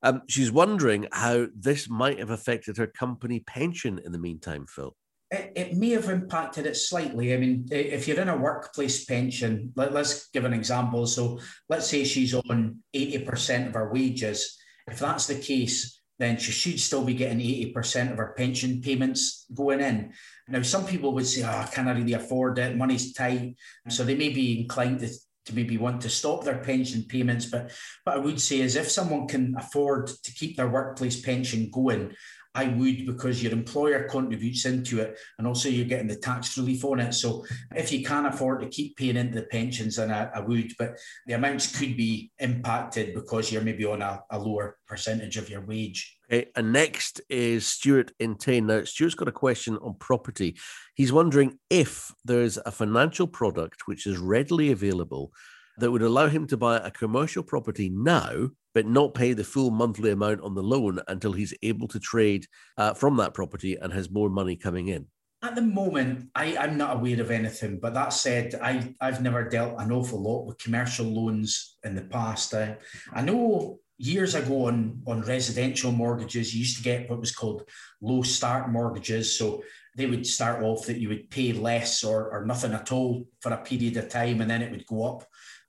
Um, 0.05 0.23
she's 0.29 0.53
wondering 0.53 1.09
how 1.11 1.49
this 1.53 1.91
might 1.91 2.21
have 2.21 2.31
affected 2.31 2.77
her 2.77 2.87
company 2.87 3.41
pension 3.41 4.01
in 4.05 4.13
the 4.13 4.19
meantime, 4.19 4.67
Phil. 4.69 4.95
It, 5.33 5.53
it, 5.57 5.77
may 5.77 5.91
have 5.91 6.09
impacted 6.09 6.67
it 6.67 6.77
slightly. 6.77 7.35
I 7.35 7.39
mean, 7.39 7.67
if 7.73 8.07
you're 8.07 8.21
in 8.21 8.29
a 8.29 8.37
workplace 8.37 9.05
pension, 9.05 9.73
let, 9.75 9.97
us 9.97 10.29
give 10.29 10.45
an 10.45 10.53
example. 10.53 11.05
So 11.09 11.41
let's 11.69 11.89
say 11.89 12.05
she's 12.05 12.35
on 12.35 12.79
80% 12.95 13.67
of 13.67 13.75
her 13.75 13.93
wages. 13.93 14.57
If 14.87 15.01
that's 15.01 15.27
the 15.27 15.35
case, 15.35 16.01
then 16.19 16.39
she 16.39 16.53
should 16.53 16.81
still 16.81 17.05
be 17.05 17.15
getting 17.15 17.39
80% 17.39 18.13
of 18.13 18.19
her 18.19 18.35
pension 18.37 18.81
payments 18.81 19.47
going 19.55 19.81
in. 19.81 20.13
Now, 20.49 20.63
some 20.63 20.87
people 20.87 21.13
would 21.13 21.27
say, 21.27 21.43
oh, 21.43 21.49
I 21.49 21.69
can't 21.71 21.89
really 21.89 22.15
afford 22.15 22.59
it, 22.59 22.77
money's 22.77 23.13
tight. 23.13 23.57
So 23.89 24.05
they 24.05 24.15
may 24.15 24.31
be 24.31 24.61
inclined 24.61 25.01
to, 25.01 25.09
to 25.47 25.55
maybe 25.55 25.79
want 25.79 26.01
to 26.03 26.09
stop 26.09 26.45
their 26.45 26.59
pension 26.59 27.05
payments. 27.09 27.47
But 27.47 27.73
what 28.05 28.17
I 28.17 28.19
would 28.19 28.41
say 28.41 28.61
is 28.61 28.77
if 28.77 28.91
someone 28.91 29.27
can 29.27 29.55
afford 29.57 30.09
to 30.09 30.33
keep 30.33 30.57
their 30.57 30.69
workplace 30.69 31.21
pension 31.21 31.71
going, 31.71 32.15
I 32.57 32.69
would 32.69 33.05
because 33.05 33.43
your 33.43 33.53
employer 33.53 34.05
contributes 34.05 34.65
into 34.65 35.01
it 35.01 35.19
and 35.37 35.47
also 35.47 35.69
you're 35.69 35.85
getting 35.85 36.07
the 36.07 36.17
tax 36.17 36.57
relief 36.57 36.87
on 36.87 37.01
it. 37.01 37.13
So 37.13 37.45
if 37.75 37.93
you 37.93 38.03
can 38.03 38.25
afford 38.25 38.63
to 38.63 38.69
keep 38.69 38.97
paying 38.97 39.19
into 39.19 39.35
the 39.35 39.47
pensions, 39.47 39.97
then 39.97 40.11
I, 40.11 40.31
I 40.35 40.41
would, 40.41 40.73
but 40.79 40.97
the 41.27 41.35
amounts 41.35 41.79
could 41.79 41.99
be 41.99 42.31
impacted 42.39 43.15
because 43.15 43.53
you're 43.53 43.61
maybe 43.61 43.85
on 43.85 44.01
a, 44.01 44.23
a 44.31 44.39
lower 44.39 44.79
percentage 44.87 45.37
of 45.37 45.51
your 45.51 45.67
wage. 45.67 46.16
Okay, 46.29 46.51
and 46.57 46.73
next 46.73 47.21
is 47.31 47.67
Stuart 47.67 48.11
in 48.19 48.35
Tain. 48.37 48.67
Now, 48.67 48.83
Stuart's 48.83 49.15
got 49.15 49.29
a 49.29 49.33
question 49.33 49.77
on 49.77 49.95
property. 49.95 50.57
He's 50.95 51.13
wondering 51.13 51.59
if 51.71 52.13
there's 52.25 52.59
a 52.59 52.73
financial 52.73 53.29
product 53.29 53.87
which 53.87 54.07
is 54.07 54.19
readily 54.19 54.73
available 54.73 55.31
that 55.79 55.91
would 55.91 56.03
allow 56.03 56.27
him 56.27 56.47
to 56.49 56.57
buy 56.57 56.79
a 56.79 56.91
commercial 56.91 57.43
property 57.43 57.91
now, 57.91 58.49
but 58.75 58.87
not 58.87 59.15
pay 59.15 59.35
the 59.35 59.45
full 59.45 59.71
monthly 59.71 60.11
amount 60.11 60.41
on 60.41 60.55
the 60.55 60.63
loan 60.63 61.01
until 61.07 61.33
he's 61.33 61.55
able 61.63 61.87
to 61.89 62.01
trade 62.01 62.47
uh, 62.77 62.93
from 62.93 63.17
that 63.19 63.35
property 63.35 63.77
and 63.77 63.93
has 63.93 64.11
more 64.11 64.31
money 64.31 64.57
coming 64.57 64.89
in. 64.89 65.07
At 65.43 65.55
the 65.55 65.63
moment, 65.63 66.31
I, 66.35 66.57
I'm 66.57 66.77
not 66.77 66.97
aware 66.97 67.21
of 67.21 67.31
anything. 67.31 67.79
But 67.79 67.95
that 67.95 68.13
said, 68.13 68.59
I, 68.61 68.95
I've 69.01 69.23
never 69.23 69.49
dealt 69.49 69.79
an 69.79 69.93
awful 69.93 70.21
lot 70.21 70.47
with 70.47 70.59
commercial 70.59 71.07
loans 71.07 71.77
in 71.85 71.95
the 71.95 72.03
past. 72.03 72.53
I, 72.55 72.79
I 73.13 73.23
know 73.23 73.79
years 73.99 74.35
ago 74.35 74.67
on, 74.67 75.03
on 75.07 75.23
residential 75.23 75.93
mortgages, 75.93 76.55
you 76.55 76.61
used 76.61 76.77
to 76.79 76.83
get 76.83 77.09
what 77.09 77.21
was 77.21 77.35
called 77.35 77.69
low 78.01 78.23
start 78.23 78.71
mortgages. 78.71 79.39
So 79.39 79.63
they 79.97 80.07
would 80.07 80.27
start 80.27 80.63
off 80.63 80.87
that 80.87 80.99
you 80.99 81.09
would 81.09 81.31
pay 81.31 81.53
less 81.53 82.05
or, 82.05 82.31
or 82.31 82.45
nothing 82.45 82.73
at 82.73 82.93
all 82.93 83.25
for 83.41 83.53
a 83.53 83.63
period 83.63 83.97
of 83.97 84.09
time, 84.09 84.41
and 84.41 84.51
then 84.51 84.63
it 84.63 84.71
would 84.71 84.87
go 84.87 85.05
up 85.05 85.25